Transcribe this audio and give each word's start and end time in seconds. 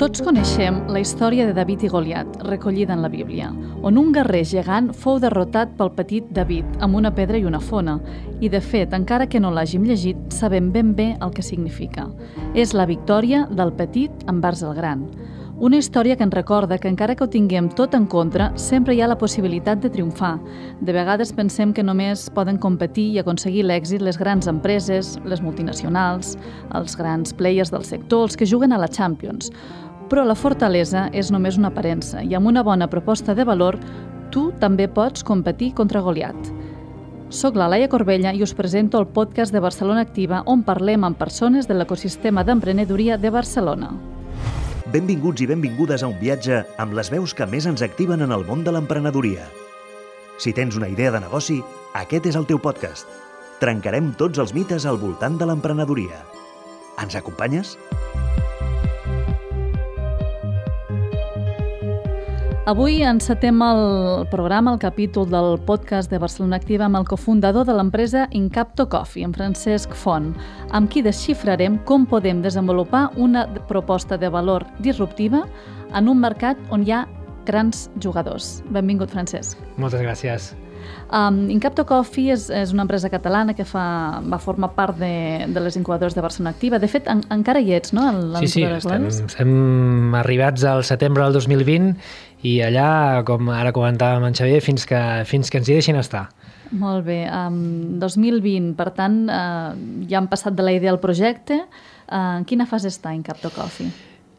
Tots 0.00 0.22
coneixem 0.24 0.78
la 0.88 1.02
història 1.02 1.44
de 1.44 1.52
David 1.52 1.82
i 1.84 1.88
Goliat, 1.92 2.38
recollida 2.48 2.94
en 2.94 3.02
la 3.04 3.10
Bíblia, 3.12 3.50
on 3.84 3.98
un 4.00 4.14
guerrer 4.16 4.46
gegant 4.48 4.86
fou 4.96 5.18
derrotat 5.20 5.74
pel 5.76 5.90
petit 5.92 6.30
David 6.32 6.78
amb 6.80 6.96
una 6.96 7.10
pedra 7.12 7.36
i 7.36 7.44
una 7.44 7.60
fona, 7.60 7.98
i 8.40 8.48
de 8.48 8.62
fet, 8.64 8.94
encara 8.96 9.26
que 9.28 9.42
no 9.44 9.50
l'hàgim 9.52 9.84
llegit, 9.84 10.22
sabem 10.32 10.70
ben 10.72 10.94
bé 10.96 11.10
el 11.20 11.34
que 11.36 11.44
significa. 11.44 12.06
És 12.56 12.72
la 12.72 12.88
victòria 12.88 13.42
del 13.52 13.74
petit 13.76 14.24
envers 14.32 14.64
el 14.64 14.72
gran. 14.80 15.04
Una 15.60 15.76
història 15.76 16.16
que 16.16 16.24
ens 16.24 16.32
recorda 16.32 16.78
que 16.80 16.88
encara 16.88 17.12
que 17.12 17.26
ho 17.26 17.28
tinguem 17.28 17.66
tot 17.76 17.92
en 17.92 18.06
contra, 18.08 18.46
sempre 18.56 18.94
hi 18.96 19.02
ha 19.04 19.10
la 19.10 19.18
possibilitat 19.20 19.82
de 19.84 19.90
triomfar. 19.92 20.38
De 20.80 20.94
vegades 20.96 21.34
pensem 21.36 21.74
que 21.76 21.84
només 21.84 22.30
poden 22.32 22.56
competir 22.56 23.10
i 23.12 23.20
aconseguir 23.20 23.66
l'èxit 23.68 24.00
les 24.00 24.16
grans 24.16 24.48
empreses, 24.48 25.18
les 25.28 25.44
multinacionals, 25.44 26.38
els 26.72 26.96
grans 26.96 27.36
players 27.36 27.68
del 27.76 27.84
sector, 27.84 28.24
els 28.30 28.40
que 28.40 28.48
juguen 28.48 28.72
a 28.72 28.80
la 28.80 28.88
Champions. 28.88 29.52
Però 30.10 30.24
la 30.26 30.34
fortalesa 30.34 31.06
és 31.14 31.30
només 31.30 31.56
una 31.58 31.70
aparença 31.70 32.24
i 32.26 32.34
amb 32.34 32.50
una 32.50 32.64
bona 32.66 32.90
proposta 32.90 33.34
de 33.38 33.46
valor 33.46 33.78
tu 34.34 34.50
també 34.58 34.88
pots 34.90 35.22
competir 35.26 35.72
contra 35.78 36.02
Goliat. 36.02 36.50
Soc 37.30 37.54
la 37.54 37.68
Laia 37.70 37.86
Corbella 37.88 38.32
i 38.34 38.42
us 38.42 38.56
presento 38.58 38.98
el 38.98 39.06
podcast 39.06 39.54
de 39.54 39.62
Barcelona 39.62 40.02
Activa 40.02 40.42
on 40.50 40.64
parlem 40.66 41.06
amb 41.06 41.18
persones 41.18 41.70
de 41.70 41.76
l'ecosistema 41.78 42.42
d'emprenedoria 42.42 43.18
de 43.22 43.30
Barcelona. 43.30 43.92
Benvinguts 44.90 45.44
i 45.44 45.46
benvingudes 45.46 46.02
a 46.02 46.10
un 46.10 46.18
viatge 46.18 46.64
amb 46.82 46.98
les 46.98 47.12
veus 47.14 47.34
que 47.38 47.46
més 47.46 47.70
ens 47.70 47.86
activen 47.86 48.26
en 48.26 48.34
el 48.34 48.42
món 48.48 48.64
de 48.66 48.74
l'emprenedoria. 48.74 49.46
Si 50.42 50.50
tens 50.56 50.74
una 50.74 50.88
idea 50.90 51.14
de 51.14 51.20
negoci, 51.22 51.60
aquest 51.94 52.26
és 52.26 52.38
el 52.40 52.50
teu 52.50 52.58
podcast. 52.58 53.06
Trencarem 53.62 54.10
tots 54.18 54.42
els 54.42 54.54
mites 54.56 54.88
al 54.90 54.98
voltant 54.98 55.38
de 55.38 55.46
l'emprenedoria. 55.46 56.24
Ens 56.98 57.14
acompanyes? 57.14 57.76
Avui 62.70 63.00
encetem 63.02 63.62
el 63.66 64.28
programa, 64.30 64.70
el 64.70 64.78
capítol 64.78 65.26
del 65.26 65.56
podcast 65.66 66.06
de 66.12 66.20
Barcelona 66.22 66.60
Activa 66.60 66.84
amb 66.86 67.00
el 67.00 67.06
cofundador 67.08 67.66
de 67.66 67.74
l'empresa 67.74 68.28
Incapto 68.30 68.86
Coffee, 68.92 69.26
en 69.26 69.34
Francesc 69.34 69.96
Font, 69.98 70.28
amb 70.70 70.86
qui 70.86 71.02
desxifrarem 71.02 71.80
com 71.88 72.06
podem 72.06 72.44
desenvolupar 72.44 73.08
una 73.18 73.48
proposta 73.66 74.20
de 74.22 74.30
valor 74.30 74.68
disruptiva 74.86 75.42
en 75.98 76.14
un 76.14 76.22
mercat 76.22 76.62
on 76.70 76.86
hi 76.86 76.94
ha 76.94 77.04
grans 77.50 77.88
jugadors. 77.98 78.60
Benvingut, 78.70 79.10
Francesc. 79.10 79.58
Moltes 79.74 80.06
gràcies. 80.06 80.52
Um, 81.10 81.50
Incapto 81.50 81.82
Coffee 81.84 82.30
és, 82.32 82.46
és 82.54 82.70
una 82.72 82.84
empresa 82.86 83.10
catalana 83.10 83.52
que 83.58 83.66
fa, 83.66 84.22
va 84.22 84.38
formar 84.40 84.70
part 84.76 84.96
de, 85.00 85.46
de 85.50 85.62
les 85.62 85.76
incubadores 85.76 86.14
de 86.14 86.22
Barcelona 86.22 86.54
Activa. 86.54 86.78
De 86.78 86.88
fet, 86.88 87.10
en, 87.10 87.24
encara 87.34 87.60
hi 87.60 87.74
ets, 87.76 87.92
no? 87.96 88.06
Sí, 88.38 88.48
sí, 88.54 88.64
estem, 88.64 89.08
estem 89.10 90.14
arribats 90.22 90.64
al 90.70 90.84
setembre 90.86 91.26
del 91.26 91.36
2020 91.36 92.29
i 92.46 92.58
allà, 92.64 93.22
com 93.28 93.50
ara 93.52 93.72
comentàvem 93.76 94.28
en 94.28 94.36
Xavier, 94.36 94.60
fins 94.64 94.86
que, 94.88 95.00
fins 95.28 95.50
que 95.50 95.60
ens 95.60 95.68
hi 95.68 95.78
deixin 95.78 95.98
estar. 96.00 96.28
Molt 96.70 97.04
bé. 97.08 97.24
Um, 97.26 97.98
2020, 98.02 98.74
per 98.78 98.90
tant, 98.96 99.24
uh, 99.26 99.72
ja 100.10 100.20
han 100.20 100.30
passat 100.30 100.54
de 100.54 100.66
la 100.66 100.76
idea 100.76 100.92
al 100.94 101.02
projecte. 101.02 101.64
Uh, 102.06 102.38
en 102.40 102.46
quina 102.46 102.68
fase 102.70 102.88
està 102.92 103.12
Incapto 103.16 103.50
Coffee? 103.54 103.90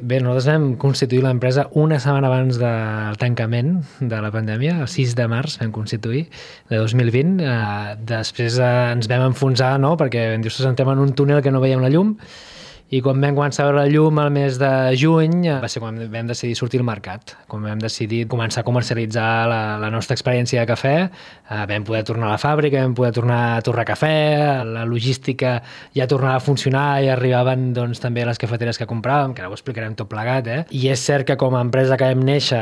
Bé, 0.01 0.17
nosaltres 0.17 0.47
vam 0.49 0.63
constituir 0.81 1.21
l'empresa 1.21 1.67
una 1.77 1.99
setmana 2.01 2.31
abans 2.31 2.57
del 2.57 3.17
tancament 3.21 3.75
de 3.99 4.21
la 4.23 4.31
pandèmia, 4.33 4.79
el 4.81 4.87
6 4.89 5.13
de 5.19 5.27
març 5.29 5.59
vam 5.61 5.69
constituir, 5.75 6.23
de 6.71 6.79
2020. 6.81 7.43
Eh, 7.45 7.91
després 8.09 8.57
eh, 8.57 8.71
ens 8.95 9.09
vam 9.11 9.27
enfonsar, 9.27 9.75
no?, 9.83 9.93
perquè 9.99 10.31
vam 10.31 10.41
dir, 10.41 10.55
entrem 10.71 10.89
en 10.95 11.03
un 11.05 11.13
túnel 11.13 11.43
que 11.45 11.53
no 11.53 11.61
veiem 11.61 11.85
la 11.85 11.91
llum, 11.93 12.15
i 12.91 12.99
quan 12.99 13.21
vam 13.23 13.37
començar 13.37 13.63
a 13.63 13.69
veure 13.69 13.85
la 13.85 13.87
llum 13.87 14.17
al 14.19 14.33
mes 14.35 14.57
de 14.59 14.69
juny 14.99 15.45
va 15.63 15.67
ser 15.71 15.79
quan 15.79 15.95
vam 16.11 16.27
decidir 16.27 16.57
sortir 16.59 16.81
al 16.81 16.87
mercat, 16.87 17.37
quan 17.47 17.63
vam 17.63 17.79
decidir 17.79 18.25
començar 18.27 18.65
a 18.65 18.67
comercialitzar 18.67 19.27
la, 19.47 19.59
la 19.79 19.89
nostra 19.93 20.17
experiència 20.17 20.59
de 20.59 20.67
cafè, 20.67 20.95
eh, 21.07 21.61
vam 21.69 21.85
poder 21.87 22.01
tornar 22.09 22.27
a 22.27 22.33
la 22.33 22.39
fàbrica, 22.41 22.81
vam 22.83 22.95
poder 22.97 23.13
tornar 23.15 23.39
a 23.53 23.61
tornar 23.63 23.85
cafè, 23.87 24.11
la 24.67 24.83
logística 24.83 25.53
ja 25.95 26.07
tornava 26.11 26.41
a 26.41 26.43
funcionar 26.43 26.99
i 27.05 27.07
arribaven 27.13 27.69
doncs, 27.77 28.01
també 28.03 28.25
les 28.27 28.41
cafeteres 28.41 28.81
que 28.81 28.89
compràvem, 28.89 29.37
que 29.37 29.45
ara 29.45 29.53
ho 29.53 29.55
explicarem 29.55 29.95
tot 29.95 30.11
plegat, 30.11 30.51
eh? 30.51 30.59
i 30.75 30.89
és 30.91 30.99
cert 30.99 31.29
que 31.31 31.39
com 31.39 31.55
a 31.55 31.63
empresa 31.63 31.95
que 31.95 32.11
vam 32.11 32.25
néixer 32.27 32.59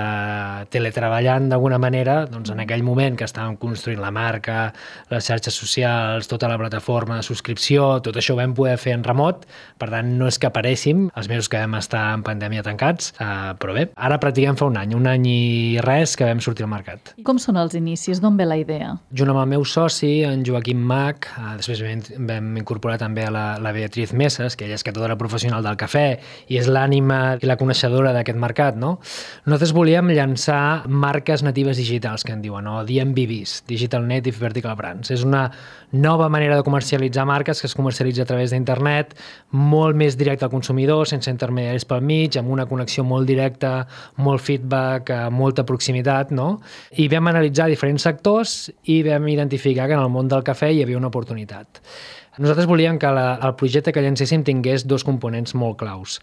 teletreballant 0.70 1.50
d'alguna 1.50 1.82
manera, 1.82 2.20
doncs 2.30 2.54
en 2.54 2.62
aquell 2.68 2.86
moment 2.86 3.18
que 3.18 3.26
estàvem 3.26 3.58
construint 3.58 3.98
la 4.06 4.14
marca, 4.14 4.70
les 5.10 5.26
xarxes 5.26 5.58
socials, 5.58 6.30
tota 6.30 6.54
la 6.54 6.62
plataforma 6.62 7.18
de 7.18 7.26
subscripció, 7.26 7.96
tot 8.06 8.22
això 8.22 8.38
ho 8.38 8.42
vam 8.44 8.54
poder 8.54 8.78
fer 8.78 8.94
en 8.94 9.10
remot, 9.10 9.50
per 9.82 9.90
tant 9.90 10.19
no 10.20 10.28
és 10.30 10.38
que 10.40 10.50
aparéssim 10.50 11.08
els 11.18 11.30
mesos 11.32 11.50
que 11.50 11.62
vam 11.62 11.78
estar 11.80 12.04
en 12.16 12.24
pandèmia 12.26 12.64
tancats, 12.66 13.14
uh, 13.18 13.56
però 13.60 13.76
bé, 13.78 13.88
ara 13.96 14.20
practiquem 14.22 14.58
fa 14.60 14.68
un 14.70 14.78
any, 14.80 14.94
un 14.98 15.08
any 15.10 15.26
i 15.30 15.40
res 15.86 16.16
que 16.20 16.28
vam 16.28 16.42
sortir 16.44 16.68
al 16.68 16.72
mercat. 16.74 17.14
I 17.20 17.26
com 17.28 17.40
són 17.42 17.60
els 17.62 17.76
inicis? 17.80 18.22
D'on 18.24 18.38
ve 18.40 18.48
la 18.50 18.60
idea? 18.60 18.92
Junt 19.16 19.32
amb 19.32 19.42
el 19.44 19.50
meu 19.56 19.66
soci, 19.68 20.12
en 20.28 20.44
Joaquim 20.48 20.82
Mac, 20.92 21.30
uh, 21.38 21.56
després 21.60 21.84
vam, 21.86 22.04
vam 22.30 22.52
incorporar 22.62 23.00
també 23.02 23.26
a 23.28 23.34
la, 23.34 23.46
la 23.64 23.74
Beatriz 23.76 24.14
Messes, 24.14 24.58
que 24.60 24.68
ella 24.68 24.78
és 24.80 24.86
catadora 24.86 25.18
professional 25.20 25.64
del 25.66 25.80
cafè 25.80 26.08
i 26.50 26.60
és 26.60 26.70
l'ànima 26.70 27.38
i 27.40 27.50
la 27.50 27.58
coneixedora 27.60 28.14
d'aquest 28.16 28.40
mercat, 28.40 28.78
no? 28.80 28.98
Nosaltres 29.46 29.74
volíem 29.76 30.12
llançar 30.14 30.88
marques 30.90 31.44
natives 31.46 31.80
digitals, 31.80 32.26
que 32.26 32.36
en 32.36 32.44
diuen, 32.44 32.68
o 32.68 32.84
DMVBs, 32.88 33.64
Digital 33.70 34.08
Native 34.08 34.38
Vertical 34.42 34.76
Brands. 34.80 35.12
És 35.14 35.24
una 35.28 35.50
nova 35.92 36.30
manera 36.30 36.58
de 36.58 36.64
comercialitzar 36.64 37.26
marques 37.26 37.62
que 37.62 37.68
es 37.68 37.76
comercialitza 37.76 38.24
a 38.24 38.30
través 38.30 38.52
d'internet, 38.54 39.16
molt 39.52 39.98
més 39.98 40.09
directe 40.18 40.46
al 40.46 40.52
consumidor, 40.52 41.08
sense 41.08 41.32
intermediaris 41.32 41.86
pel 41.86 42.02
mig, 42.02 42.38
amb 42.40 42.50
una 42.54 42.66
connexió 42.70 43.04
molt 43.04 43.28
directa, 43.28 43.88
molt 44.18 44.42
feedback, 44.42 45.10
eh, 45.10 45.30
molta 45.30 45.66
proximitat, 45.66 46.32
no? 46.32 46.62
I 46.98 47.08
vam 47.12 47.30
analitzar 47.32 47.70
diferents 47.70 48.08
sectors 48.08 48.72
i 48.86 49.02
vam 49.04 49.28
identificar 49.28 49.88
que 49.88 49.98
en 49.98 50.04
el 50.04 50.10
món 50.10 50.28
del 50.32 50.44
cafè 50.44 50.72
hi 50.74 50.84
havia 50.84 50.98
una 50.98 51.12
oportunitat. 51.14 51.82
Nosaltres 52.40 52.68
volíem 52.68 52.98
que 53.00 53.10
la, 53.12 53.34
el 53.44 53.56
projecte 53.60 53.92
que 53.92 54.02
llancéssim 54.02 54.46
tingués 54.48 54.88
dos 54.88 55.04
components 55.04 55.56
molt 55.56 55.78
claus. 55.82 56.20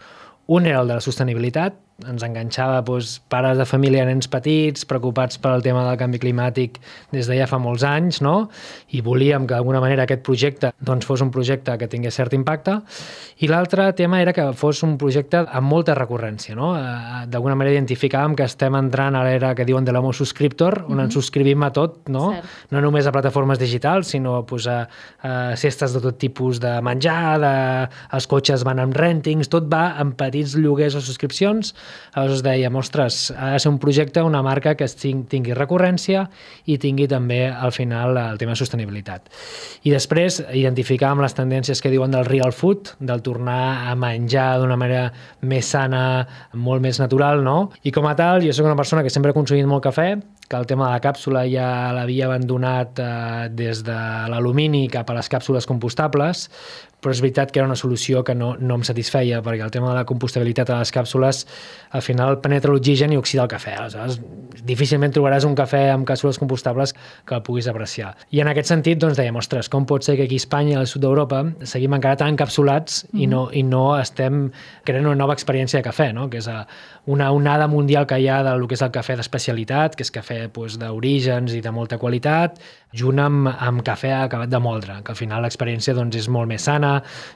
Un 0.47 0.67
era 0.67 0.81
el 0.81 0.89
de 0.89 0.97
la 0.97 1.05
sostenibilitat, 1.05 1.77
ens 2.05 2.21
enganxava 2.27 2.83
doncs, 2.85 3.17
pares 3.33 3.57
de 3.57 3.65
família, 3.65 4.05
nens 4.05 4.29
petits, 4.29 4.85
preocupats 4.85 5.39
pel 5.41 5.63
tema 5.65 5.87
del 5.87 5.97
canvi 5.97 6.21
climàtic 6.21 6.77
des 7.15 7.29
de 7.31 7.39
ja 7.39 7.47
fa 7.49 7.57
molts 7.57 7.87
anys, 7.89 8.21
no? 8.21 8.51
i 8.93 9.01
volíem 9.01 9.47
que 9.49 9.55
d'alguna 9.55 9.81
manera 9.81 10.05
aquest 10.05 10.21
projecte 10.27 10.75
doncs, 10.77 11.07
fos 11.09 11.25
un 11.25 11.31
projecte 11.33 11.73
que 11.81 11.89
tingués 11.89 12.19
cert 12.21 12.37
impacte, 12.37 12.77
i 13.41 13.49
l'altre 13.49 13.89
tema 13.97 14.21
era 14.21 14.35
que 14.37 14.45
fos 14.53 14.83
un 14.85 14.99
projecte 15.01 15.41
amb 15.47 15.73
molta 15.73 15.95
recurrència. 15.97 16.57
No? 16.59 16.75
Eh, 16.77 17.25
d'alguna 17.33 17.57
manera 17.57 17.79
identificàvem 17.79 18.37
que 18.37 18.45
estem 18.45 18.77
entrant 18.77 19.17
a 19.17 19.25
l'era 19.25 19.55
que 19.57 19.65
diuen 19.65 19.89
de 19.89 19.97
l'homo 19.97 20.13
subscriptor, 20.13 20.83
on 20.85 20.93
mm 20.93 20.99
-hmm. 20.99 21.05
ens 21.05 21.15
subscrivim 21.15 21.63
a 21.63 21.73
tot, 21.73 22.09
no? 22.09 22.35
no 22.71 22.81
només 22.81 23.07
a 23.07 23.13
plataformes 23.13 23.59
digitals, 23.59 24.09
sinó 24.09 24.45
pues, 24.45 24.67
a, 24.67 24.89
a 25.23 25.57
cestes 25.57 25.95
de 25.95 26.01
tot 26.01 26.19
tipus 26.19 26.61
de 26.61 26.83
menjar, 26.83 27.41
de, 27.41 27.89
els 28.13 28.27
cotxes 28.27 28.65
van 28.65 28.79
amb 28.79 28.95
rentings, 28.95 29.49
tot 29.49 29.65
va 29.65 29.97
amb 29.97 30.15
petits 30.15 30.55
lloguers 30.55 30.95
o 30.95 31.01
subscripcions, 31.01 31.75
Aleshores 32.17 32.43
dèiem, 32.47 32.77
ostres, 32.79 33.31
ha 33.37 33.53
de 33.55 33.61
ser 33.61 33.71
un 33.73 33.79
projecte, 33.83 34.23
una 34.25 34.43
marca 34.43 34.75
que 34.79 34.89
tingui 34.97 35.55
recurrència 35.57 36.27
i 36.65 36.79
tingui 36.81 37.09
també 37.11 37.45
al 37.51 37.75
final 37.77 38.17
el 38.17 38.39
tema 38.41 38.55
de 38.55 38.61
sostenibilitat. 38.63 39.29
I 39.85 39.93
després 39.93 40.41
identificàvem 40.57 41.21
les 41.25 41.37
tendències 41.37 41.83
que 41.83 41.93
diuen 41.93 42.15
del 42.15 42.25
real 42.29 42.55
food, 42.57 42.95
del 42.99 43.23
tornar 43.27 43.91
a 43.91 43.95
menjar 43.99 44.49
d'una 44.63 44.79
manera 44.81 45.11
més 45.43 45.69
sana, 45.75 46.03
molt 46.55 46.83
més 46.85 47.01
natural, 47.03 47.45
no? 47.45 47.71
I 47.85 47.93
com 47.93 48.09
a 48.09 48.17
tal, 48.17 48.43
jo 48.45 48.55
sóc 48.57 48.67
una 48.67 48.79
persona 48.79 49.05
que 49.05 49.13
sempre 49.13 49.35
ha 49.35 49.37
consumit 49.37 49.69
molt 49.69 49.85
cafè, 49.85 50.15
que 50.49 50.57
el 50.57 50.67
tema 50.67 50.87
de 50.87 50.95
la 50.95 51.03
càpsula 51.03 51.43
ja 51.51 51.93
l'havia 51.95 52.29
abandonat 52.29 53.01
eh, 53.03 53.09
des 53.51 53.83
de 53.87 53.99
l'alumini 54.31 54.87
cap 54.93 55.11
a 55.11 55.17
les 55.19 55.31
càpsules 55.31 55.67
compostables, 55.67 56.47
però 57.01 57.15
és 57.15 57.21
veritat 57.23 57.53
que 57.53 57.61
era 57.61 57.69
una 57.69 57.77
solució 57.79 58.23
que 58.25 58.35
no, 58.35 58.55
no 58.61 58.77
em 58.79 58.85
satisfeia, 58.87 59.41
perquè 59.45 59.65
el 59.65 59.73
tema 59.73 59.91
de 59.91 59.97
la 59.97 60.05
compostabilitat 60.09 60.69
de 60.69 60.79
les 60.81 60.93
càpsules 60.93 61.45
al 61.97 62.03
final 62.03 62.41
penetra 62.45 62.73
l'oxigen 62.73 63.15
i 63.15 63.19
oxida 63.21 63.45
el 63.47 63.51
cafè. 63.53 63.77
Aleshores, 63.79 64.19
difícilment 64.67 65.15
trobaràs 65.15 65.47
un 65.49 65.57
cafè 65.59 65.87
amb 65.93 66.07
càpsules 66.09 66.41
compostables 66.43 66.95
que 67.27 67.37
el 67.39 67.43
puguis 67.47 67.69
apreciar. 67.71 68.15
I 68.31 68.43
en 68.45 68.53
aquest 68.53 68.73
sentit, 68.73 69.01
doncs, 69.01 69.17
dèiem, 69.17 69.37
ostres, 69.41 69.71
com 69.73 69.87
pot 69.87 70.05
ser 70.05 70.17
que 70.19 70.27
aquí 70.27 70.37
a 70.41 70.45
Espanya 70.45 70.77
i 70.77 70.79
al 70.81 70.91
sud 70.91 71.05
d'Europa 71.05 71.43
seguim 71.65 71.95
encara 71.97 72.17
tan 72.21 72.35
encapsulats 72.35 73.05
mm 73.05 73.09
-hmm. 73.09 73.23
i, 73.23 73.27
no, 73.27 73.49
i 73.53 73.63
no 73.63 73.99
estem 73.99 74.51
creant 74.85 75.07
una 75.07 75.15
nova 75.15 75.35
experiència 75.35 75.81
de 75.83 75.89
cafè, 75.89 76.13
no? 76.13 76.29
que 76.29 76.39
és 76.39 76.49
eh, 76.49 76.65
una 77.07 77.31
onada 77.31 77.67
mundial 77.69 78.07
que 78.07 78.19
hi 78.19 78.29
ha 78.29 78.43
del 78.43 78.67
que 78.67 78.75
és 78.75 78.83
el 78.83 78.91
cafè 78.91 79.17
d'especialitat, 79.17 79.95
que 79.97 80.03
és 80.03 80.11
cafè 80.13 80.27
cafè 80.27 80.51
doncs, 80.53 80.77
d'orígens 80.81 81.55
i 81.55 81.63
de 81.63 81.73
molta 81.73 81.99
qualitat, 81.99 82.59
junt 82.97 83.21
amb, 83.21 83.49
amb 83.49 83.83
cafè 83.87 84.13
acabat 84.17 84.51
de 84.51 84.61
moldre, 84.63 85.01
que 85.05 85.13
al 85.13 85.19
final 85.19 85.45
l'experiència 85.45 85.95
doncs, 85.95 86.17
és 86.17 86.29
molt 86.29 86.49
més 86.49 86.67
sana. 86.67 86.86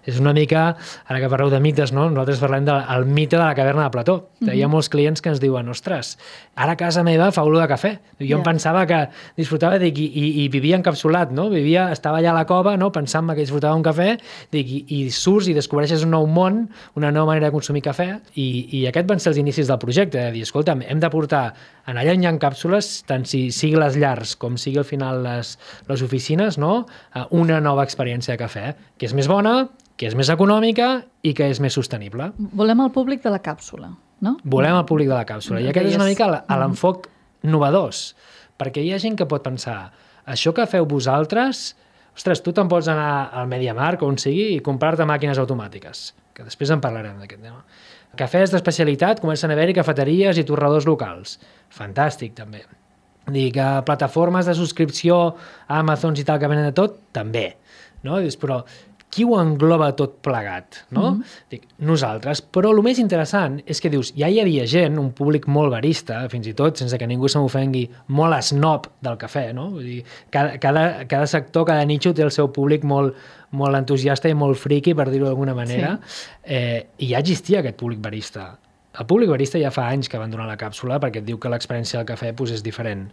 És 0.09 0.21
una 0.21 0.33
mica, 0.37 0.77
ara 1.07 1.21
que 1.23 1.29
parleu 1.33 1.51
de 1.53 1.61
mites, 1.63 1.93
no? 1.97 2.09
nosaltres 2.11 2.41
parlem 2.43 2.67
del 2.69 3.07
mite 3.07 3.37
de 3.37 3.43
la 3.43 3.55
caverna 3.59 3.87
de 3.87 3.95
Plató. 3.95 4.17
Mm 4.41 4.47
-hmm. 4.47 4.55
Hi 4.57 4.63
ha 4.63 4.69
molts 4.69 4.89
clients 4.89 5.21
que 5.21 5.29
ens 5.31 5.41
diuen, 5.41 5.69
ostres, 5.69 6.19
ara 6.55 6.73
a 6.73 6.77
casa 6.77 7.03
meva 7.03 7.31
fa 7.33 7.43
olor 7.43 7.63
de 7.63 7.75
cafè. 7.75 7.93
Jo 8.19 8.25
yeah. 8.27 8.39
em 8.39 8.43
pensava 8.43 8.87
que 8.87 9.09
disfrutava 9.37 9.79
dic, 9.79 9.99
i, 9.99 10.05
i, 10.05 10.45
i 10.45 10.49
vivia 10.49 10.77
encapsulat, 10.77 11.31
no? 11.33 11.49
Vivia, 11.51 11.91
estava 11.93 12.19
allà 12.19 12.31
a 12.31 12.35
la 12.35 12.47
cova, 12.47 12.77
no? 12.77 12.93
pensant 12.93 13.29
que 13.29 13.41
disfrutava 13.41 13.75
un 13.75 13.83
cafè, 13.83 14.19
dic, 14.51 14.67
i, 14.69 14.85
i 14.89 15.11
surts 15.11 15.49
i 15.49 15.55
descobreixes 15.55 16.05
un 16.05 16.11
nou 16.11 16.27
món, 16.27 16.69
una 16.95 17.11
nova 17.11 17.27
manera 17.27 17.47
de 17.47 17.53
consumir 17.53 17.83
cafè, 17.83 18.21
i, 18.35 18.69
i 18.79 18.87
aquest 18.87 19.07
van 19.07 19.19
ser 19.19 19.31
els 19.31 19.39
inicis 19.39 19.67
del 19.67 19.79
projecte, 19.79 20.19
de 20.19 20.31
dir, 20.33 20.43
escolta'm, 20.43 20.83
hem 20.83 21.01
de 21.01 21.11
portar 21.11 21.55
en 21.87 21.97
allà 21.97 22.15
hi 22.15 22.27
ha 22.27 22.33
càpsules, 22.39 23.05
tant 23.09 23.25
si 23.27 23.51
sigui 23.51 23.79
les 23.81 23.97
llars 23.97 24.37
com 24.37 24.57
sigui 24.61 24.79
al 24.79 24.85
final 24.85 25.23
les 25.25 25.51
les, 25.89 26.03
oficines 26.03 26.59
no? 26.59 26.87
una 27.31 27.61
nova 27.61 27.85
experiència 27.87 28.35
de 28.35 28.41
cafè, 28.41 28.65
que 28.99 29.09
és 29.09 29.15
més 29.17 29.29
bona, 29.31 29.40
que 30.01 30.09
és 30.09 30.17
més 30.17 30.31
econòmica 30.33 30.91
i 31.27 31.35
que 31.37 31.51
és 31.53 31.61
més 31.61 31.77
sostenible. 31.77 32.31
Volem 32.57 32.81
el 32.87 32.93
públic 32.95 33.23
de 33.25 33.33
la 33.35 33.41
càpsula, 33.45 33.91
no? 34.25 34.37
Volem 34.45 34.79
el 34.79 34.87
públic 34.89 35.11
de 35.11 35.17
la 35.17 35.27
càpsula. 35.29 35.61
I 35.61 35.69
aquest 35.73 35.91
és 35.91 35.99
una 35.99 36.09
mica 36.09 36.29
mm-hmm. 36.29 36.63
l'enfoc 36.63 37.11
novedós, 37.45 38.15
perquè 38.61 38.85
hi 38.85 38.95
ha 38.95 39.03
gent 39.03 39.19
que 39.19 39.29
pot 39.29 39.45
pensar 39.45 39.91
això 40.31 40.55
que 40.57 40.67
feu 40.71 40.89
vosaltres, 40.89 41.75
ostres, 42.17 42.43
tu 42.45 42.55
te'n 42.57 42.69
pots 42.71 42.89
anar 42.93 43.31
al 43.37 43.49
MediaMarkt 43.51 44.05
o 44.05 44.11
on 44.11 44.19
sigui 44.21 44.55
i 44.57 44.65
comprar-te 44.65 45.07
màquines 45.09 45.41
automàtiques, 45.41 46.11
que 46.37 46.47
després 46.47 46.73
en 46.73 46.83
parlarem 46.85 47.21
d'aquest 47.21 47.43
tema. 47.45 47.65
Cafès 48.19 48.51
d'especialitat, 48.51 49.21
comencen 49.23 49.53
a 49.53 49.55
haver-hi 49.55 49.77
cafeteries 49.77 50.41
i 50.41 50.45
torradors 50.47 50.89
locals. 50.89 51.37
Fantàstic, 51.71 52.35
també. 52.35 52.65
Dic, 53.31 53.55
que 53.55 53.67
plataformes 53.87 54.49
de 54.49 54.57
subscripció 54.59 55.21
a 55.69 55.79
Amazon 55.79 56.17
i 56.19 56.25
tal 56.27 56.41
que 56.43 56.51
venen 56.51 56.67
de 56.67 56.75
tot, 56.75 56.97
també. 57.15 57.53
No? 58.03 58.19
Dius, 58.19 58.39
però 58.41 58.65
qui 59.11 59.25
ho 59.27 59.35
engloba 59.41 59.91
tot 59.99 60.21
plegat, 60.23 60.85
no? 60.91 61.11
Mm 61.11 61.19
-hmm. 61.19 61.41
Dic, 61.51 61.63
nosaltres. 61.79 62.43
Però 62.43 62.71
el 62.71 62.83
més 62.83 62.99
interessant 62.99 63.61
és 63.67 63.81
que 63.81 63.91
dius, 63.91 64.13
ja 64.17 64.29
hi 64.29 64.41
havia 64.41 64.67
gent, 64.67 64.99
un 64.99 65.13
públic 65.13 65.47
molt 65.47 65.71
barista, 65.71 66.29
fins 66.29 66.47
i 66.47 66.55
tot, 66.55 66.77
sense 66.77 66.97
que 66.99 67.07
ningú 67.07 67.29
se 67.29 67.39
m'ofengui, 67.39 67.91
molt 68.07 68.43
snob 68.43 68.87
del 69.01 69.17
cafè, 69.17 69.53
no? 69.53 69.71
Vull 69.71 69.85
dir, 69.85 70.05
cada, 70.31 70.59
cada, 70.59 71.07
cada 71.07 71.27
sector, 71.27 71.67
cada 71.67 71.85
nitxo 71.85 72.15
té 72.15 72.23
el 72.23 72.31
seu 72.31 72.53
públic 72.53 72.85
molt, 72.85 73.15
molt 73.51 73.75
entusiasta 73.75 74.29
i 74.29 74.35
molt 74.35 74.57
friqui, 74.57 74.95
per 74.95 75.11
dir-ho 75.11 75.27
d'alguna 75.27 75.55
manera, 75.55 75.99
sí. 76.07 76.29
eh, 76.45 76.87
i 76.99 77.09
ja 77.09 77.19
existia 77.19 77.59
aquest 77.59 77.77
públic 77.77 77.99
barista 77.99 78.59
el 78.99 79.07
públic 79.07 79.31
barista 79.31 79.59
ja 79.63 79.71
fa 79.71 79.87
anys 79.89 80.11
que 80.11 80.19
van 80.19 80.33
donar 80.33 80.49
la 80.49 80.59
càpsula 80.59 80.99
perquè 81.03 81.23
et 81.23 81.27
diu 81.27 81.39
que 81.39 81.51
l'experiència 81.53 82.01
del 82.01 82.09
cafè 82.09 82.33
pues, 82.37 82.51
és 82.57 82.65
diferent. 82.67 83.07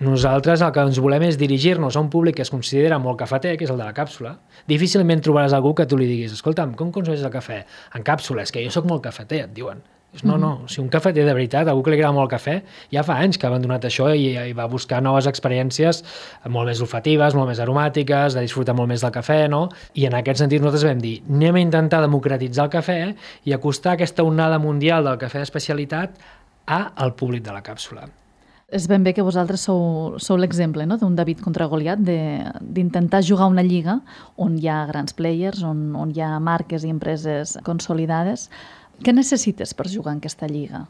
Nosaltres 0.00 0.62
el 0.62 0.70
que 0.72 0.84
ens 0.86 1.00
volem 1.02 1.26
és 1.26 1.38
dirigir-nos 1.40 1.96
a 1.96 2.04
un 2.04 2.10
públic 2.12 2.38
que 2.38 2.46
es 2.46 2.52
considera 2.54 3.00
molt 3.02 3.18
cafeter, 3.20 3.56
que 3.58 3.66
és 3.66 3.72
el 3.74 3.80
de 3.80 3.84
la 3.84 3.96
càpsula. 3.96 4.36
Difícilment 4.70 5.20
trobaràs 5.26 5.56
algú 5.56 5.74
que 5.74 5.88
tu 5.90 5.98
li 5.98 6.08
diguis 6.08 6.36
escolta'm, 6.38 6.76
com 6.78 6.94
consumeixes 6.94 7.26
el 7.26 7.34
cafè? 7.34 7.64
En 7.98 8.06
càpsula, 8.06 8.46
és 8.46 8.54
que 8.54 8.62
jo 8.64 8.72
sóc 8.72 8.86
molt 8.88 9.02
cafeter, 9.04 9.44
et 9.48 9.56
diuen. 9.56 9.82
No, 10.22 10.36
no, 10.36 10.48
mm-hmm. 10.48 10.68
si 10.68 10.80
un 10.82 10.88
cafeter 10.90 11.22
de 11.24 11.32
veritat, 11.32 11.68
algú 11.70 11.84
que 11.86 11.92
li 11.92 12.00
agrada 12.00 12.16
molt 12.16 12.26
el 12.26 12.32
cafè, 12.32 12.56
ja 12.90 13.04
fa 13.06 13.20
anys 13.22 13.38
que 13.38 13.46
ha 13.46 13.50
abandonat 13.52 13.86
això 13.86 14.08
i, 14.10 14.32
i 14.50 14.56
va 14.58 14.66
buscar 14.68 14.98
noves 15.06 15.28
experiències 15.30 16.02
molt 16.50 16.66
més 16.66 16.82
olfatives, 16.82 17.36
molt 17.38 17.52
més 17.52 17.62
aromàtiques, 17.62 18.34
de 18.34 18.42
disfrutar 18.42 18.74
molt 18.74 18.90
més 18.90 19.06
del 19.06 19.14
cafè, 19.14 19.44
no? 19.52 19.68
I 19.94 20.08
en 20.10 20.18
aquest 20.18 20.42
sentit 20.42 20.64
nosaltres 20.64 20.88
vam 20.90 21.02
dir, 21.04 21.20
anem 21.30 21.60
a 21.60 21.62
intentar 21.62 22.02
democratitzar 22.02 22.66
el 22.66 22.74
cafè 22.74 23.00
i 23.46 23.54
acostar 23.54 23.94
aquesta 23.94 24.26
onada 24.26 24.58
mundial 24.58 25.06
del 25.06 25.20
cafè 25.22 25.44
d'especialitat 25.44 26.18
a 26.66 26.88
al 26.96 27.14
públic 27.14 27.46
de 27.46 27.54
la 27.54 27.62
càpsula. 27.62 28.10
És 28.70 28.86
ben 28.86 29.02
bé 29.02 29.10
que 29.14 29.22
vosaltres 29.26 29.64
sou, 29.66 30.18
sou 30.22 30.38
l'exemple 30.38 30.84
no? 30.86 30.98
d'un 30.98 31.16
David 31.18 31.40
contra 31.42 31.66
Goliat, 31.66 32.02
d'intentar 32.02 33.22
jugar 33.26 33.48
una 33.50 33.64
lliga 33.66 33.96
on 34.38 34.54
hi 34.58 34.68
ha 34.70 34.84
grans 34.86 35.14
players, 35.18 35.64
on, 35.66 35.88
on 35.98 36.12
hi 36.14 36.22
ha 36.22 36.36
marques 36.38 36.86
i 36.86 36.92
empreses 36.94 37.56
consolidades, 37.66 38.46
què 39.04 39.14
necessites 39.16 39.74
per 39.76 39.88
jugar 39.88 40.16
en 40.16 40.22
aquesta 40.22 40.48
lliga? 40.50 40.86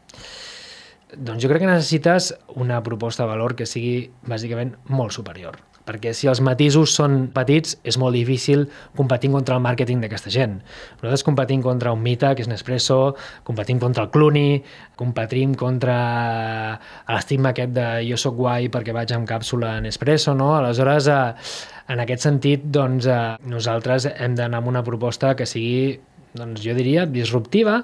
Doncs 1.11 1.43
jo 1.43 1.51
crec 1.51 1.65
que 1.65 1.73
necessites 1.73 2.31
una 2.55 2.83
proposta 2.87 3.25
de 3.25 3.33
valor 3.33 3.57
que 3.59 3.67
sigui 3.67 4.11
bàsicament 4.31 4.77
molt 4.89 5.17
superior 5.17 5.59
perquè 5.91 6.13
si 6.15 6.29
els 6.31 6.41
matisos 6.45 6.93
són 6.95 7.29
petits 7.35 7.75
és 7.89 7.99
molt 8.01 8.15
difícil 8.15 8.67
competir 8.99 9.31
contra 9.33 9.57
el 9.57 9.65
màrqueting 9.65 10.03
d'aquesta 10.03 10.31
gent. 10.31 10.61
Nosaltres 11.01 11.25
competim 11.27 11.65
contra 11.65 11.95
un 11.97 12.03
Mita, 12.05 12.35
que 12.37 12.45
és 12.45 12.51
Nespresso, 12.51 13.17
competim 13.49 13.81
contra 13.83 14.05
el 14.07 14.13
Cluny, 14.15 14.61
competim 15.01 15.57
contra 15.59 15.97
l'estigma 17.09 17.51
aquest 17.55 17.75
de 17.75 17.89
jo 18.07 18.21
sóc 18.21 18.39
guai 18.39 18.71
perquè 18.73 18.95
vaig 18.97 19.15
amb 19.17 19.29
càpsula 19.29 19.79
Nespresso, 19.83 20.37
no? 20.39 20.53
Aleshores, 20.59 21.09
eh, 21.11 21.35
en 21.91 22.05
aquest 22.05 22.29
sentit, 22.29 22.71
doncs, 22.71 23.07
eh, 23.07 23.37
nosaltres 23.51 24.07
hem 24.15 24.37
d'anar 24.39 24.61
amb 24.61 24.71
una 24.71 24.85
proposta 24.87 25.35
que 25.35 25.49
sigui 25.49 25.99
doncs 26.35 26.63
jo 26.63 26.75
diria, 26.77 27.07
disruptiva, 27.07 27.81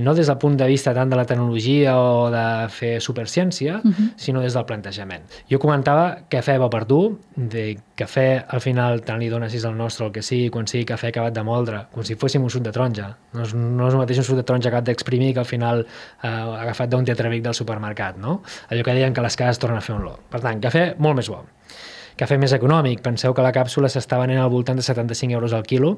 no 0.00 0.14
des 0.14 0.28
del 0.30 0.38
punt 0.40 0.56
de 0.56 0.66
vista 0.70 0.94
tant 0.96 1.10
de 1.10 1.18
la 1.18 1.26
tecnologia 1.28 1.96
o 1.98 2.30
de 2.32 2.44
fer 2.72 3.00
superciència, 3.00 3.80
uh 3.82 3.86
mhm. 3.88 3.92
-huh. 3.92 4.12
sinó 4.16 4.40
des 4.40 4.54
del 4.54 4.64
plantejament. 4.64 5.24
Jo 5.50 5.58
comentava 5.58 6.18
cafè 6.30 6.58
va 6.58 6.70
per 6.70 6.84
tu, 6.84 7.18
de 7.36 7.78
cafè 7.96 8.44
al 8.48 8.60
final 8.60 9.02
tant 9.02 9.18
li 9.18 9.28
dones 9.28 9.52
si 9.52 9.58
és 9.58 9.64
el 9.64 9.76
nostre 9.76 10.06
el 10.06 10.12
que 10.12 10.22
sigui, 10.22 10.50
quan 10.50 10.66
sigui 10.66 10.84
cafè 10.84 11.08
acabat 11.08 11.34
de 11.34 11.42
moldre, 11.42 11.86
com 11.92 12.02
si 12.02 12.14
fóssim 12.14 12.42
un 12.42 12.50
suc 12.50 12.62
de 12.62 12.72
taronja. 12.72 13.16
No 13.32 13.42
és, 13.42 13.54
no 13.54 13.88
és 13.88 13.94
el 13.94 14.00
mateix 14.00 14.18
un 14.18 14.24
suc 14.24 14.36
de 14.36 14.42
taronja 14.42 14.68
acabat 14.68 14.84
d'exprimir 14.84 15.34
que 15.34 15.40
al 15.40 15.46
final 15.46 15.86
eh, 16.22 16.28
agafat 16.28 16.88
d'un 16.88 17.04
tetravic 17.04 17.42
del 17.42 17.54
supermercat, 17.54 18.16
no? 18.16 18.42
Allò 18.70 18.82
que 18.82 18.94
deien 18.94 19.12
que 19.12 19.20
les 19.20 19.36
cases 19.36 19.58
tornen 19.58 19.78
a 19.78 19.80
fer 19.80 19.94
un 19.94 20.04
lot. 20.04 20.20
Per 20.30 20.40
tant, 20.40 20.60
cafè 20.60 20.94
molt 20.98 21.16
més 21.16 21.28
bo. 21.28 21.44
Cafè 22.18 22.38
més 22.40 22.52
econòmic. 22.56 23.02
Penseu 23.04 23.34
que 23.36 23.44
la 23.44 23.52
càpsula 23.54 23.90
s'està 23.92 24.18
venent 24.20 24.40
al 24.42 24.50
voltant 24.52 24.78
de 24.78 24.84
75 24.86 25.36
euros 25.36 25.54
al 25.56 25.66
quilo. 25.66 25.92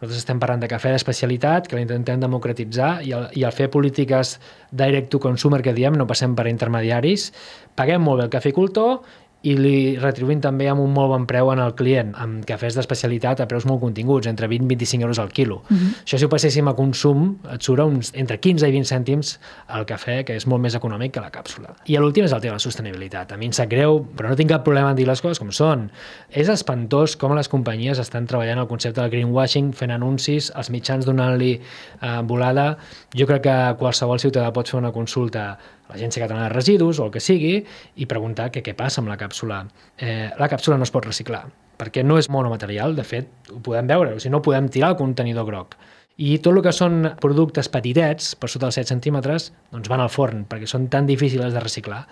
Nosaltres 0.00 0.18
estem 0.22 0.40
parlant 0.42 0.62
de 0.62 0.70
cafè 0.70 0.92
d'especialitat, 0.94 1.68
que 1.68 1.78
l'intentem 1.78 2.20
democratitzar, 2.20 2.92
i 3.06 3.14
al, 3.16 3.28
i 3.38 3.46
al 3.46 3.54
fer 3.56 3.70
polítiques 3.72 4.38
direct 4.70 5.10
to 5.12 5.20
consumer, 5.22 5.62
que 5.62 5.74
diem, 5.76 5.96
no 5.98 6.08
passem 6.10 6.36
per 6.38 6.48
intermediaris, 6.50 7.30
paguem 7.78 8.02
molt 8.02 8.20
bé 8.20 8.28
el 8.28 8.34
caficultor 8.34 9.00
i 9.42 9.54
li 9.58 9.76
retribuïm 9.98 10.40
també 10.42 10.68
amb 10.70 10.82
un 10.84 10.92
molt 10.94 11.10
bon 11.10 11.24
preu 11.26 11.50
en 11.52 11.60
el 11.62 11.74
client, 11.78 12.12
amb 12.22 12.44
cafès 12.46 12.76
d'especialitat 12.78 13.42
a 13.42 13.48
preus 13.50 13.66
molt 13.66 13.82
continguts, 13.82 14.28
entre 14.30 14.48
20 14.50 14.68
i 14.68 14.74
25 14.74 15.06
euros 15.08 15.18
al 15.18 15.32
quilo. 15.32 15.62
Uh 15.68 15.74
mhm. 15.74 15.78
-huh. 15.78 16.04
Això 16.04 16.18
si 16.18 16.24
ho 16.24 16.28
passéssim 16.28 16.68
a 16.68 16.74
consum, 16.74 17.36
et 17.52 17.62
surt 17.62 17.80
uns, 17.80 18.12
entre 18.14 18.38
15 18.38 18.68
i 18.68 18.72
20 18.72 18.86
cèntims 18.86 19.38
el 19.68 19.86
cafè, 19.86 20.24
que 20.24 20.36
és 20.36 20.46
molt 20.46 20.62
més 20.62 20.74
econòmic 20.74 21.12
que 21.12 21.20
la 21.20 21.30
càpsula. 21.30 21.74
I 21.86 21.96
l'últim 21.96 22.24
és 22.24 22.32
el 22.32 22.40
tema 22.40 22.52
de 22.52 22.56
la 22.56 22.58
sostenibilitat. 22.58 23.32
A 23.32 23.36
mi 23.36 23.46
em 23.46 23.52
sap 23.52 23.68
greu, 23.68 24.06
però 24.16 24.28
no 24.28 24.36
tinc 24.36 24.50
cap 24.50 24.62
problema 24.62 24.90
en 24.90 24.96
dir 24.96 25.06
les 25.06 25.20
coses 25.20 25.38
com 25.38 25.50
són. 25.50 25.90
És 26.30 26.48
espantós 26.48 27.16
com 27.16 27.34
les 27.34 27.48
companyies 27.48 27.98
estan 27.98 28.26
treballant 28.26 28.58
el 28.58 28.68
concepte 28.68 29.00
del 29.00 29.10
greenwashing, 29.10 29.72
fent 29.72 29.90
anuncis, 29.90 30.52
els 30.56 30.70
mitjans 30.70 31.04
donant-li 31.04 31.60
eh, 32.00 32.22
volada. 32.22 32.78
Jo 33.14 33.26
crec 33.26 33.42
que 33.42 33.76
qualsevol 33.78 34.18
ciutadà 34.18 34.52
pot 34.52 34.68
fer 34.68 34.78
una 34.78 34.92
consulta 34.92 35.58
l'Agència 35.92 36.24
Catalana 36.24 36.48
de 36.48 36.56
Residus 36.56 36.98
o 36.98 37.06
el 37.06 37.14
que 37.14 37.22
sigui 37.22 37.58
i 37.96 38.08
preguntar 38.10 38.50
que 38.50 38.64
què 38.64 38.74
passa 38.78 39.02
amb 39.02 39.12
la 39.12 39.20
càpsula. 39.20 39.66
Eh, 40.00 40.30
la 40.38 40.50
càpsula 40.50 40.80
no 40.80 40.88
es 40.88 40.94
pot 40.94 41.06
reciclar 41.06 41.44
perquè 41.82 42.04
no 42.06 42.18
és 42.20 42.30
monomaterial, 42.30 42.94
de 42.94 43.02
fet, 43.06 43.32
ho 43.50 43.58
podem 43.64 43.88
veure, 43.90 44.14
o 44.14 44.22
sigui, 44.22 44.36
no 44.36 44.42
podem 44.44 44.68
tirar 44.70 44.92
el 44.92 45.00
contenidor 45.00 45.48
groc. 45.48 45.76
I 46.22 46.36
tot 46.44 46.52
el 46.54 46.62
que 46.62 46.72
són 46.76 47.02
productes 47.22 47.70
petitets, 47.72 48.34
per 48.38 48.50
sota 48.52 48.68
dels 48.68 48.78
7 48.78 48.92
centímetres, 48.92 49.50
doncs 49.72 49.90
van 49.90 50.02
al 50.04 50.12
forn, 50.12 50.44
perquè 50.48 50.68
són 50.70 50.86
tan 50.92 51.08
difícils 51.08 51.54
de 51.54 51.62
reciclar. 51.62 52.04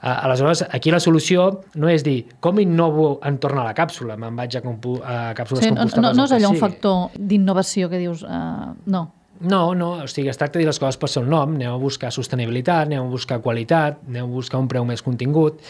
Uh, 0.00 0.14
aleshores, 0.28 0.62
aquí 0.72 0.92
la 0.92 1.00
solució 1.02 1.48
no 1.76 1.88
és 1.92 2.04
dir 2.06 2.22
com 2.40 2.56
innovo 2.62 3.18
entorn 3.28 3.60
a 3.60 3.66
la 3.66 3.74
càpsula, 3.76 4.16
me'n 4.20 4.36
vaig 4.38 4.56
a, 4.56 4.62
a 4.62 5.16
càpsules 5.36 5.66
sí, 5.66 5.72
compostables. 5.72 5.96
No, 5.96 6.06
no, 6.06 6.14
no 6.16 6.28
és 6.28 6.36
allò 6.36 6.52
un 6.54 6.60
factor 6.60 7.18
d'innovació 7.18 7.90
que 7.92 8.00
dius, 8.00 8.22
uh, 8.24 8.70
no, 8.88 9.02
no, 9.40 9.74
no, 9.74 9.92
o 10.04 10.08
sigui, 10.08 10.28
es 10.28 10.36
tracta 10.36 10.58
de 10.58 10.64
dir 10.64 10.68
les 10.68 10.78
coses 10.80 10.98
per 11.00 11.08
seu 11.08 11.24
nom, 11.24 11.54
anem 11.56 11.72
a 11.72 11.78
buscar 11.80 12.12
sostenibilitat, 12.12 12.88
anem 12.90 13.06
a 13.06 13.08
buscar 13.08 13.40
qualitat, 13.40 14.02
anem 14.08 14.28
a 14.28 14.30
buscar 14.30 14.60
un 14.60 14.68
preu 14.68 14.84
més 14.84 15.00
contingut, 15.02 15.62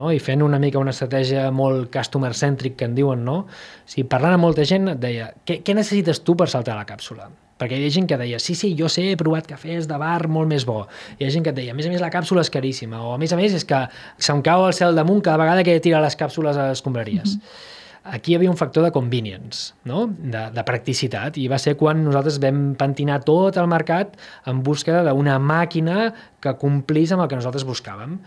no? 0.00 0.10
i 0.12 0.20
fent 0.22 0.42
una 0.42 0.60
mica 0.62 0.80
una 0.80 0.94
estratègia 0.94 1.50
molt 1.54 1.90
customer-centric 1.92 2.78
que 2.80 2.88
en 2.88 2.96
diuen, 2.96 3.24
no? 3.24 3.42
O 3.44 3.92
sigui, 3.92 4.06
parlant 4.08 4.38
amb 4.38 4.46
molta 4.48 4.64
gent 4.68 4.94
et 4.94 5.00
deia, 5.02 5.28
què, 5.44 5.60
què 5.66 5.76
necessites 5.76 6.22
tu 6.24 6.36
per 6.38 6.48
saltar 6.52 6.78
la 6.78 6.86
càpsula? 6.88 7.28
Perquè 7.60 7.76
hi 7.78 7.84
ha 7.86 7.92
gent 7.94 8.08
que 8.10 8.16
deia, 8.18 8.40
sí, 8.42 8.56
sí, 8.58 8.72
jo 8.78 8.88
sé, 8.90 9.04
he 9.12 9.18
provat 9.20 9.46
cafès 9.46 9.86
de 9.86 9.98
bar 10.00 10.26
molt 10.32 10.50
més 10.50 10.64
bo. 10.66 10.80
Hi 11.20 11.28
ha 11.28 11.34
gent 11.34 11.44
que 11.44 11.52
et 11.52 11.60
deia, 11.60 11.76
a 11.76 11.78
més 11.78 11.86
a 11.86 11.92
més 11.92 12.02
la 12.02 12.10
càpsula 12.10 12.42
és 12.42 12.50
caríssima, 12.50 13.04
o 13.04 13.12
a 13.14 13.20
més 13.22 13.36
a 13.36 13.38
més 13.38 13.54
és 13.54 13.68
que 13.68 13.84
se'm 14.18 14.40
cau 14.42 14.64
el 14.66 14.74
cel 14.74 14.98
damunt 14.98 15.22
cada 15.22 15.38
vegada 15.44 15.62
que 15.62 15.76
he 15.76 15.78
de 15.78 15.84
tirar 15.84 16.02
les 16.02 16.18
càpsules 16.18 16.56
a 16.56 16.72
les 16.72 16.80
escombraries. 16.80 17.36
Mm 17.36 17.38
-hmm 17.38 17.70
aquí 18.04 18.32
hi 18.32 18.36
havia 18.36 18.50
un 18.50 18.56
factor 18.58 18.84
de 18.84 18.92
convenience, 18.92 19.74
no? 19.84 20.06
de, 20.08 20.46
de 20.54 20.64
practicitat, 20.66 21.38
i 21.38 21.48
va 21.50 21.60
ser 21.62 21.76
quan 21.80 22.02
nosaltres 22.04 22.40
vam 22.42 22.72
pentinar 22.78 23.20
tot 23.26 23.58
el 23.60 23.68
mercat 23.70 24.16
en 24.50 24.62
búsqueda 24.66 25.04
d'una 25.06 25.38
màquina 25.38 26.10
que 26.42 26.56
complís 26.58 27.12
amb 27.14 27.24
el 27.24 27.30
que 27.30 27.38
nosaltres 27.38 27.68
buscàvem. 27.68 28.18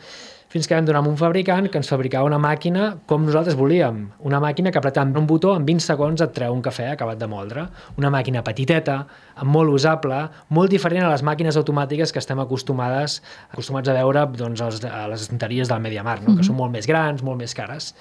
fins 0.55 0.70
que 0.70 0.75
vam 0.77 0.86
donar 0.88 1.01
amb 1.01 1.10
un 1.10 1.17
fabricant 1.20 1.65
que 1.67 1.75
ens 1.82 1.89
fabricava 1.91 2.29
una 2.29 2.38
màquina 2.39 2.94
com 3.10 3.25
nosaltres 3.25 3.58
volíem. 3.60 3.98
Una 4.24 4.39
màquina 4.39 4.72
que 4.72 4.79
apretant 4.79 5.10
un 5.20 5.25
botó 5.27 5.51
en 5.51 5.65
20 5.67 5.84
segons 5.84 6.22
et 6.24 6.32
treu 6.32 6.53
un 6.55 6.62
cafè 6.63 6.86
acabat 6.94 7.20
de 7.20 7.27
moldre. 7.27 7.65
Una 8.00 8.12
màquina 8.13 8.44
petiteta, 8.46 9.01
molt 9.44 9.74
usable, 9.74 10.22
molt 10.55 10.72
diferent 10.72 11.03
a 11.03 11.10
les 11.12 11.25
màquines 11.27 11.58
automàtiques 11.60 12.13
que 12.13 12.24
estem 12.24 12.39
acostumades 12.39 13.17
acostumats 13.50 13.91
a 13.91 13.98
veure 13.98 14.24
doncs, 14.38 14.62
a 14.62 15.03
les 15.12 15.25
estanteries 15.25 15.67
del 15.67 15.84
Mediamar, 15.84 16.22
no? 16.22 16.29
Mm 16.29 16.34
-hmm. 16.36 16.38
que 16.38 16.48
són 16.48 16.55
molt 16.55 16.72
més 16.72 16.88
grans, 16.88 17.22
molt 17.22 17.38
més 17.38 17.53
cares. 17.53 17.94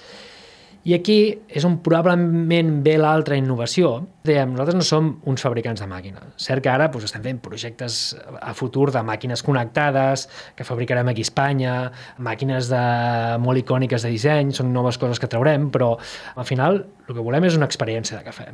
I 0.85 0.93
aquí 0.93 1.17
és 1.49 1.63
on 1.65 1.79
probablement 1.81 2.67
ve 2.85 2.93
l'altra 3.01 3.37
innovació. 3.39 4.03
Dèiem, 4.25 4.51
nosaltres 4.53 4.77
no 4.77 4.85
som 4.85 5.07
uns 5.31 5.41
fabricants 5.41 5.81
de 5.81 5.87
màquines. 5.89 6.27
Cert 6.41 6.61
que 6.61 6.69
ara 6.69 6.91
doncs, 6.93 7.07
estem 7.07 7.23
fent 7.25 7.39
projectes 7.41 7.97
a 8.37 8.53
futur 8.53 8.91
de 8.93 9.01
màquines 9.05 9.41
connectades, 9.45 10.27
que 10.53 10.67
fabricarem 10.67 11.09
aquí 11.09 11.25
a 11.25 11.29
Espanya, 11.29 11.75
màquines 12.21 12.69
de, 12.69 12.83
molt 13.41 13.63
icòniques 13.63 14.05
de 14.05 14.13
disseny, 14.13 14.53
són 14.53 14.69
noves 14.73 15.01
coses 15.01 15.21
que 15.21 15.29
traurem, 15.31 15.71
però 15.73 15.95
al 16.35 16.45
final 16.45 16.83
el 17.07 17.13
que 17.13 17.21
volem 17.21 17.45
és 17.45 17.55
una 17.57 17.67
experiència 17.69 18.17
de 18.17 18.25
cafè. 18.25 18.47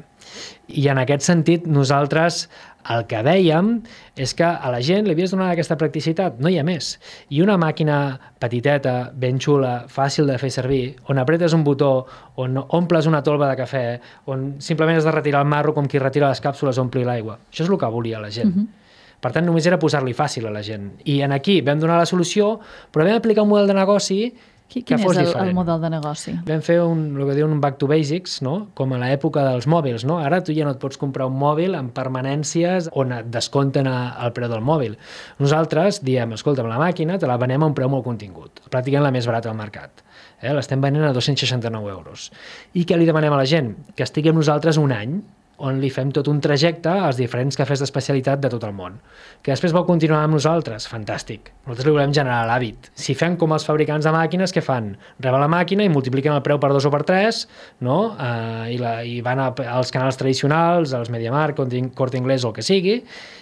I 0.67 0.87
en 0.91 0.99
aquest 1.01 1.23
sentit, 1.23 1.67
nosaltres 1.67 2.47
el 2.91 3.05
que 3.07 3.21
vèiem 3.23 3.71
és 4.19 4.33
que 4.35 4.47
a 4.47 4.71
la 4.73 4.81
gent 4.83 5.05
li 5.05 5.13
havies 5.15 5.31
donat 5.31 5.53
aquesta 5.53 5.77
practicitat, 5.79 6.39
no 6.41 6.49
hi 6.49 6.57
ha 6.59 6.65
més. 6.67 6.95
I 7.29 7.43
una 7.45 7.57
màquina 7.61 7.97
petiteta, 8.41 9.11
ben 9.13 9.39
xula, 9.39 9.85
fàcil 9.91 10.27
de 10.27 10.37
fer 10.41 10.51
servir, 10.53 10.83
on 11.11 11.21
apretes 11.21 11.55
un 11.55 11.63
botó, 11.63 11.93
on 12.41 12.59
omples 12.67 13.07
una 13.07 13.23
tolva 13.23 13.49
de 13.51 13.57
cafè, 13.61 13.85
on 14.33 14.55
simplement 14.59 14.99
has 14.99 15.07
de 15.07 15.15
retirar 15.15 15.45
el 15.45 15.49
marro 15.51 15.75
com 15.77 15.87
qui 15.87 16.01
retira 16.01 16.31
les 16.31 16.43
càpsules 16.43 16.77
o 16.77 16.85
omplir 16.85 17.07
l'aigua. 17.07 17.39
Això 17.51 17.65
és 17.65 17.71
el 17.71 17.79
que 17.79 17.91
volia 17.93 18.19
la 18.19 18.29
gent. 18.31 18.51
Uh 18.51 18.57
mhm. 18.57 18.67
-huh. 18.67 18.77
Per 19.21 19.31
tant, 19.31 19.45
només 19.45 19.65
era 19.67 19.77
posar-li 19.77 20.15
fàcil 20.17 20.47
a 20.47 20.51
la 20.51 20.63
gent. 20.63 20.95
I 21.05 21.21
en 21.21 21.31
aquí 21.31 21.61
vam 21.61 21.79
donar 21.79 21.99
la 21.99 22.07
solució, 22.09 22.59
però 22.91 23.05
vam 23.05 23.19
aplicar 23.19 23.43
un 23.43 23.49
model 23.49 23.67
de 23.67 23.73
negoci 23.73 24.33
Quin, 24.71 24.85
quin 24.87 25.01
és 25.03 25.17
el, 25.19 25.29
el 25.35 25.49
model 25.51 25.81
de 25.83 25.89
negoci? 25.91 26.31
Vam 26.47 26.61
fer 26.63 26.77
un, 26.85 27.01
el 27.17 27.27
que 27.27 27.33
diuen 27.35 27.51
un 27.51 27.59
back 27.63 27.75
to 27.81 27.89
basics, 27.91 28.37
no? 28.45 28.69
com 28.77 28.93
a 28.95 28.99
l'època 29.01 29.43
dels 29.43 29.67
mòbils. 29.67 30.05
No? 30.07 30.21
Ara 30.23 30.39
tu 30.47 30.55
ja 30.55 30.63
no 30.63 30.71
et 30.77 30.79
pots 30.79 30.99
comprar 31.01 31.27
un 31.27 31.35
mòbil 31.41 31.75
amb 31.75 31.91
permanències 31.97 32.87
on 32.95 33.11
et 33.17 33.27
descompten 33.33 33.89
el 33.91 34.31
preu 34.37 34.47
del 34.51 34.63
mòbil. 34.63 34.95
Nosaltres 35.43 35.99
diem, 36.07 36.37
escolta, 36.37 36.63
la 36.63 36.79
màquina 36.79 37.19
te 37.19 37.27
la 37.27 37.35
venem 37.41 37.65
a 37.65 37.71
un 37.73 37.75
preu 37.75 37.91
molt 37.91 38.07
contingut, 38.07 38.63
pràcticament 38.71 39.09
la 39.09 39.13
més 39.17 39.27
barata 39.27 39.51
al 39.51 39.59
mercat. 39.59 40.05
Eh? 40.39 40.55
L'estem 40.55 40.79
venent 40.79 41.03
a 41.09 41.11
269 41.19 41.91
euros. 41.91 42.29
I 42.71 42.87
què 42.87 42.95
li 42.95 43.09
demanem 43.09 43.35
a 43.35 43.43
la 43.43 43.49
gent? 43.49 43.73
Que 43.97 44.07
estigui 44.07 44.31
amb 44.31 44.39
nosaltres 44.39 44.79
un 44.79 44.95
any, 44.95 45.19
on 45.67 45.79
li 45.81 45.89
fem 45.93 46.11
tot 46.13 46.27
un 46.31 46.41
trajecte 46.43 46.91
als 46.91 47.19
diferents 47.19 47.57
cafès 47.59 47.81
d'especialitat 47.83 48.41
de 48.43 48.51
tot 48.53 48.63
el 48.67 48.73
món. 48.75 48.97
Que 49.41 49.53
després 49.53 49.73
vol 49.75 49.85
continuar 49.87 50.23
amb 50.25 50.37
nosaltres, 50.37 50.87
fantàstic. 50.91 51.51
Nosaltres 51.65 51.87
li 51.87 51.95
volem 51.95 52.15
generar 52.15 52.43
l'hàbit. 52.49 52.91
Si 52.97 53.15
fem 53.17 53.37
com 53.41 53.53
els 53.55 53.65
fabricants 53.67 54.07
de 54.07 54.13
màquines, 54.15 54.53
què 54.53 54.63
fan? 54.65 54.93
Reben 55.19 55.43
la 55.43 55.49
màquina 55.51 55.85
i 55.85 55.91
multipliquen 55.93 56.35
el 56.35 56.43
preu 56.45 56.59
per 56.61 56.71
dos 56.73 56.87
o 56.89 56.93
per 56.93 57.03
tres, 57.07 57.45
no? 57.79 57.99
Uh, 58.15 58.65
i, 58.73 58.79
la, 58.81 58.95
i 59.05 59.19
van 59.25 59.43
a, 59.43 59.51
als 59.77 59.93
canals 59.93 60.19
tradicionals, 60.21 60.95
als 60.97 61.13
MediaMarkt, 61.13 61.61
Corte 61.95 62.17
Inglés 62.17 62.45
o 62.45 62.51
el 62.51 62.57
que 62.57 62.65
sigui, 62.65 63.01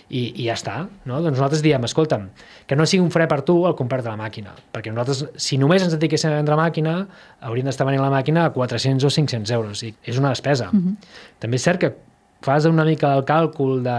i, 0.09 0.23
i 0.41 0.47
ja 0.47 0.55
està. 0.57 0.75
No? 1.07 1.19
Doncs 1.21 1.37
nosaltres 1.37 1.63
diem, 1.65 1.85
escolta'm, 1.87 2.27
que 2.67 2.77
no 2.77 2.87
sigui 2.89 3.03
un 3.05 3.13
fre 3.13 3.29
per 3.29 3.41
tu 3.47 3.61
el 3.69 3.77
comprar-te 3.79 4.09
la 4.09 4.17
màquina, 4.19 4.55
perquè 4.73 4.93
nosaltres, 4.93 5.41
si 5.41 5.59
només 5.61 5.85
ens 5.85 5.95
dediquéssim 5.95 6.33
a 6.33 6.39
vendre 6.39 6.57
màquina, 6.59 6.95
hauríem 7.45 7.69
d'estar 7.69 7.87
venint 7.87 8.03
la 8.03 8.11
màquina 8.13 8.47
a 8.47 8.53
400 8.55 9.05
o 9.05 9.13
500 9.13 9.55
euros, 9.55 9.83
i 9.85 9.93
és 10.03 10.21
una 10.21 10.33
despesa. 10.33 10.69
Mhm. 10.71 10.79
-huh. 10.79 11.35
També 11.39 11.55
és 11.55 11.63
cert 11.63 11.79
que 11.79 11.93
fas 12.41 12.65
una 12.65 12.85
mica 12.87 13.11
el 13.17 13.25
càlcul 13.27 13.81
de, 13.83 13.97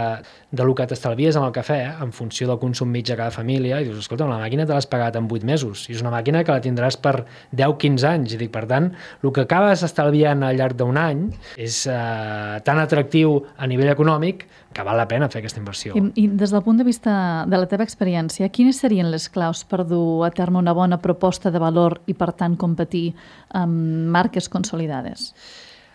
de 0.51 0.65
lo 0.65 0.73
que 0.75 0.85
t'estalvies 0.89 1.37
amb 1.37 1.47
el 1.47 1.53
cafè 1.55 1.79
en 2.03 2.11
funció 2.15 2.47
del 2.49 2.59
consum 2.61 2.89
mig 2.89 3.05
de 3.07 3.17
cada 3.17 3.31
família 3.33 3.81
i 3.81 3.85
dius, 3.87 3.99
escolta, 4.01 4.27
la 4.29 4.39
màquina 4.41 4.65
te 4.65 4.73
l'has 4.73 4.89
pagat 4.89 5.17
en 5.19 5.27
8 5.29 5.47
mesos 5.47 5.85
i 5.89 5.95
és 5.95 6.01
una 6.01 6.13
màquina 6.13 6.43
que 6.43 6.55
la 6.55 6.63
tindràs 6.63 6.97
per 7.01 7.21
10-15 7.53 8.07
anys 8.09 8.35
i 8.35 8.41
dic, 8.41 8.51
per 8.53 8.65
tant, 8.69 8.89
el 9.21 9.33
que 9.35 9.45
acabes 9.45 9.85
estalviant 9.85 10.43
al 10.47 10.57
llarg 10.57 10.79
d'un 10.79 10.97
any 10.97 11.27
és 11.61 11.83
eh, 11.87 12.57
tan 12.65 12.81
atractiu 12.81 13.37
a 13.57 13.69
nivell 13.69 13.93
econòmic 13.93 14.47
que 14.71 14.85
val 14.87 14.97
la 14.97 15.07
pena 15.07 15.27
fer 15.29 15.41
aquesta 15.41 15.59
inversió. 15.59 15.93
I, 15.99 16.03
I 16.23 16.27
des 16.39 16.53
del 16.53 16.63
punt 16.63 16.79
de 16.79 16.87
vista 16.87 17.13
de 17.47 17.59
la 17.59 17.67
teva 17.69 17.85
experiència, 17.85 18.49
quines 18.49 18.79
serien 18.79 19.11
les 19.11 19.27
claus 19.29 19.65
per 19.67 19.83
dur 19.85 20.23
a 20.25 20.31
terme 20.33 20.59
una 20.59 20.73
bona 20.73 20.97
proposta 21.03 21.51
de 21.51 21.59
valor 21.59 21.99
i, 22.07 22.15
per 22.15 22.31
tant, 22.39 22.55
competir 22.57 23.11
amb 23.59 24.09
marques 24.15 24.47
consolidades? 24.49 25.33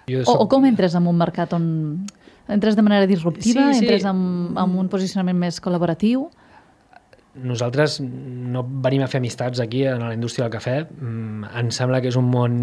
Jo 0.06 0.22
soc... 0.22 0.36
o, 0.36 0.44
o 0.44 0.48
com 0.52 0.68
entres 0.68 0.94
en 0.94 1.08
un 1.08 1.16
mercat 1.18 1.56
on 1.56 1.66
entres 2.48 2.76
de 2.76 2.82
manera 2.82 3.06
disruptiva, 3.06 3.70
sí, 3.72 3.80
sí. 3.80 3.84
entres 3.84 4.06
amb, 4.08 4.56
amb 4.58 4.78
un 4.78 4.90
posicionament 4.92 5.38
més 5.38 5.60
col·laboratiu? 5.62 6.28
Nosaltres 7.36 7.98
no 8.00 8.62
venim 8.84 9.02
a 9.04 9.10
fer 9.12 9.20
amistats 9.20 9.60
aquí 9.60 9.84
en 9.84 10.00
la 10.06 10.14
indústria 10.16 10.46
del 10.46 10.54
cafè. 10.54 10.78
Mm, 10.88 11.50
ens 11.60 11.82
sembla 11.82 12.00
que 12.00 12.08
és 12.08 12.16
un 12.16 12.30
món 12.32 12.56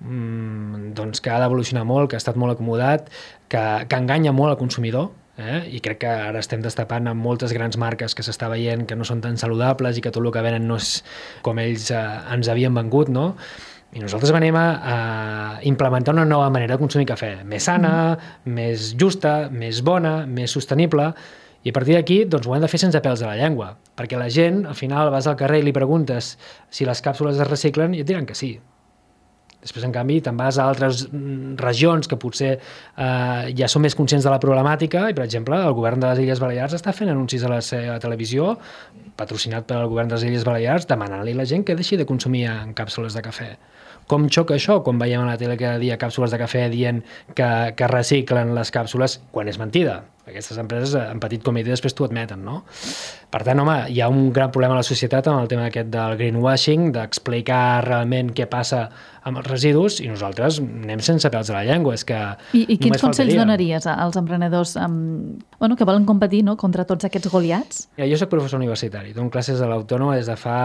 mm, 0.00 0.94
doncs, 0.96 1.20
que 1.20 1.34
ha 1.34 1.42
d'evolucionar 1.42 1.84
molt, 1.84 2.10
que 2.10 2.16
ha 2.16 2.22
estat 2.22 2.38
molt 2.40 2.56
acomodat, 2.56 3.10
que, 3.52 3.62
que 3.84 4.00
enganya 4.00 4.32
molt 4.32 4.54
al 4.54 4.60
consumidor, 4.62 5.10
eh? 5.36 5.60
i 5.68 5.82
crec 5.84 6.00
que 6.04 6.10
ara 6.30 6.40
estem 6.40 6.64
destapant 6.64 7.08
amb 7.10 7.22
moltes 7.22 7.52
grans 7.52 7.76
marques 7.80 8.16
que 8.16 8.24
s'està 8.24 8.48
veient 8.52 8.86
que 8.88 8.96
no 8.96 9.04
són 9.04 9.22
tan 9.24 9.36
saludables 9.40 9.98
i 9.98 10.04
que 10.04 10.12
tot 10.14 10.24
el 10.24 10.32
que 10.32 10.44
venen 10.44 10.66
no 10.68 10.80
és 10.80 11.00
com 11.46 11.60
ells 11.62 11.90
eh, 11.92 12.04
ens 12.34 12.48
havien 12.52 12.74
vengut, 12.76 13.12
no? 13.12 13.34
I 13.96 14.02
nosaltres 14.02 14.32
venim 14.34 14.56
a, 14.60 14.66
a 14.76 14.96
implementar 15.64 16.12
una 16.12 16.26
nova 16.28 16.50
manera 16.52 16.76
de 16.76 16.82
consumir 16.82 17.06
cafè, 17.08 17.32
més 17.48 17.64
sana, 17.64 17.90
mm. 18.12 18.54
més 18.58 18.92
justa, 19.00 19.48
més 19.48 19.80
bona, 19.86 20.18
més 20.28 20.52
sostenible, 20.52 21.10
i 21.66 21.72
a 21.72 21.74
partir 21.74 21.96
d'aquí 21.96 22.20
doncs, 22.30 22.46
ho 22.46 22.54
hem 22.54 22.62
de 22.62 22.68
fer 22.70 22.78
sense 22.78 23.00
pèls 23.02 23.24
a 23.24 23.32
la 23.32 23.40
llengua, 23.40 23.72
perquè 23.98 24.20
la 24.20 24.28
gent, 24.30 24.66
al 24.70 24.76
final, 24.78 25.08
vas 25.10 25.26
al 25.26 25.38
carrer 25.40 25.62
i 25.62 25.66
li 25.66 25.74
preguntes 25.74 26.36
si 26.70 26.86
les 26.86 27.00
càpsules 27.02 27.40
es 27.40 27.48
reciclen 27.48 27.96
i 27.96 28.04
et 28.04 28.06
diran 28.06 28.28
que 28.28 28.36
sí. 28.38 28.52
Després, 29.66 29.82
en 29.88 29.94
canvi, 29.96 30.20
te'n 30.22 30.36
vas 30.38 30.60
a 30.60 30.68
altres 30.70 31.06
mm, 31.08 31.56
regions 31.58 32.06
que 32.06 32.18
potser 32.22 32.52
eh, 32.54 33.48
ja 33.58 33.66
són 33.72 33.82
més 33.82 33.96
conscients 33.98 34.22
de 34.22 34.30
la 34.30 34.38
problemàtica 34.38 35.08
i, 35.10 35.16
per 35.16 35.24
exemple, 35.24 35.58
el 35.58 35.74
govern 35.74 36.04
de 36.04 36.12
les 36.12 36.20
Illes 36.22 36.42
Balears 36.44 36.76
està 36.76 36.94
fent 36.94 37.10
anuncis 37.10 37.42
a 37.42 37.50
la 37.50 37.58
seva 37.64 37.96
televisió 38.04 38.52
patrocinat 39.18 39.66
pel 39.66 39.88
govern 39.90 40.12
de 40.12 40.20
les 40.20 40.28
Illes 40.28 40.46
Balears 40.46 40.86
demanant-li 40.86 41.34
a 41.34 41.40
la 41.40 41.48
gent 41.50 41.66
que 41.66 41.74
deixi 41.74 41.98
de 41.98 42.06
consumir 42.06 42.44
en 42.52 42.76
càpsules 42.78 43.16
de 43.16 43.24
cafè. 43.26 43.56
Com 44.06 44.28
xoca 44.30 44.54
això 44.54 44.80
quan 44.86 45.00
veiem 45.02 45.24
a 45.24 45.30
la 45.32 45.38
tele 45.40 45.56
cada 45.58 45.80
dia 45.82 45.98
càpsules 45.98 46.30
de 46.30 46.38
cafè 46.38 46.68
dient 46.70 47.02
que, 47.34 47.48
que 47.74 47.88
reciclen 47.90 48.54
les 48.54 48.70
càpsules 48.74 49.18
quan 49.34 49.50
és 49.50 49.58
mentida? 49.58 50.04
Aquestes 50.26 50.58
empreses 50.58 50.94
en 50.98 51.20
petit 51.22 51.42
comitè 51.42 51.70
després 51.70 51.94
t'ho 51.94 52.06
admeten, 52.08 52.40
no? 52.42 52.64
Per 53.30 53.40
tant, 53.46 53.60
home, 53.62 53.76
hi 53.94 54.00
ha 54.02 54.08
un 54.10 54.32
gran 54.34 54.50
problema 54.50 54.74
a 54.74 54.80
la 54.80 54.86
societat 54.86 55.28
amb 55.30 55.38
el 55.38 55.50
tema 55.50 55.68
aquest 55.68 55.92
del 55.92 56.16
greenwashing, 56.18 56.88
d'explicar 56.94 57.84
realment 57.86 58.32
què 58.34 58.48
passa 58.50 58.88
amb 59.26 59.38
els 59.38 59.46
residus 59.46 60.00
i 60.02 60.08
nosaltres 60.10 60.58
anem 60.62 61.02
sense 61.02 61.30
pèls 61.30 61.50
a 61.50 61.58
la 61.58 61.62
llengua. 61.66 61.94
És 61.94 62.02
que 62.06 62.18
I, 62.58 62.64
i 62.64 62.78
quins 62.78 62.98
consells 62.98 63.30
faltaria. 63.30 63.44
donaries 63.44 63.86
als 63.90 64.18
emprenedors 64.18 64.74
amb, 64.82 65.44
bueno, 65.60 65.78
que 65.78 65.86
volen 65.86 66.06
competir 66.06 66.42
no, 66.46 66.56
contra 66.58 66.86
tots 66.86 67.06
aquests 67.06 67.30
goliats? 67.30 67.86
Ja, 67.94 68.06
jo 68.10 68.18
soc 68.18 68.30
professor 68.34 68.58
universitari, 68.58 69.14
dono 69.14 69.30
classes 69.30 69.62
a 69.62 69.70
l'Autònoma 69.70 70.18
des 70.18 70.26
de 70.30 70.38
fa 70.38 70.58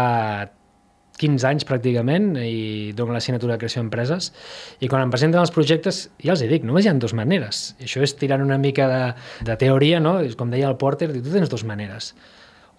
15 1.19 1.47
anys 1.49 1.65
pràcticament 1.67 2.31
i 2.39 2.93
dono 2.97 3.15
l'assignatura 3.15 3.55
de 3.55 3.61
creació 3.63 3.81
d'empreses 3.81 4.31
i 4.79 4.89
quan 4.91 5.03
em 5.05 5.11
presenten 5.13 5.41
els 5.41 5.53
projectes 5.53 6.03
ja 6.23 6.35
els 6.35 6.43
hi 6.43 6.49
dic, 6.51 6.63
només 6.67 6.85
hi 6.85 6.91
ha 6.91 6.95
dues 6.97 7.15
maneres 7.17 7.75
I 7.79 7.89
això 7.89 8.05
és 8.05 8.15
tirant 8.17 8.43
una 8.45 8.57
mica 8.61 8.87
de, 8.91 9.01
de 9.47 9.57
teoria 9.61 9.99
no? 9.99 10.17
com 10.37 10.53
deia 10.53 10.69
el 10.71 10.79
Porter, 10.81 11.11
tu 11.13 11.33
tens 11.33 11.51
dues 11.51 11.65
maneres 11.67 12.13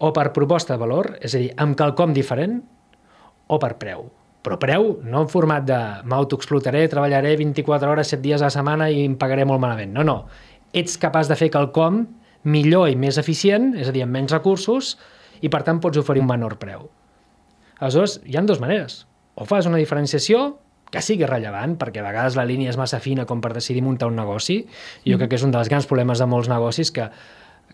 o 0.03 0.11
per 0.15 0.31
proposta 0.35 0.75
de 0.75 0.81
valor 0.81 1.13
és 1.21 1.35
a 1.35 1.39
dir, 1.39 1.53
amb 1.61 1.77
quelcom 1.79 2.15
diferent 2.15 2.59
o 3.47 3.61
per 3.61 3.75
preu 3.79 4.09
però 4.43 4.57
preu 4.59 4.89
no 5.07 5.23
en 5.23 5.29
format 5.31 5.63
de 5.63 5.79
m'autoexplotaré, 6.11 6.83
treballaré 6.91 7.37
24 7.39 7.93
hores, 7.93 8.11
7 8.11 8.21
dies 8.25 8.41
a 8.41 8.49
la 8.49 8.53
setmana 8.53 8.89
i 8.91 9.05
em 9.05 9.15
pagaré 9.15 9.45
molt 9.47 9.63
malament. 9.63 9.93
No, 9.95 10.03
no. 10.03 10.17
Ets 10.75 10.97
capaç 10.99 11.31
de 11.31 11.37
fer 11.39 11.47
quelcom 11.53 12.03
millor 12.43 12.89
i 12.91 12.97
més 12.99 13.17
eficient, 13.21 13.71
és 13.79 13.87
a 13.87 13.95
dir, 13.95 14.03
amb 14.03 14.19
menys 14.19 14.35
recursos, 14.35 14.97
i 15.39 15.51
per 15.51 15.63
tant 15.63 15.79
pots 15.83 16.01
oferir 16.01 16.23
un 16.25 16.27
menor 16.27 16.57
preu. 16.59 16.89
Aleshores, 17.83 18.21
hi 18.25 18.37
han 18.39 18.47
dues 18.47 18.61
maneres. 18.63 19.03
O 19.35 19.45
fas 19.49 19.67
una 19.67 19.81
diferenciació 19.81 20.53
que 20.93 21.01
sigui 21.01 21.25
rellevant, 21.25 21.75
perquè 21.81 22.03
a 22.03 22.05
vegades 22.05 22.37
la 22.37 22.45
línia 22.45 22.71
és 22.71 22.77
massa 22.77 23.01
fina 23.01 23.25
com 23.29 23.41
per 23.41 23.51
decidir 23.55 23.81
muntar 23.81 24.11
un 24.11 24.19
negoci. 24.19 24.61
Jo 25.03 25.15
mm. 25.15 25.23
crec 25.23 25.33
que 25.33 25.39
és 25.41 25.45
un 25.47 25.53
dels 25.55 25.71
grans 25.71 25.89
problemes 25.89 26.21
de 26.21 26.27
molts 26.29 26.51
negocis 26.51 26.93
que, 26.93 27.07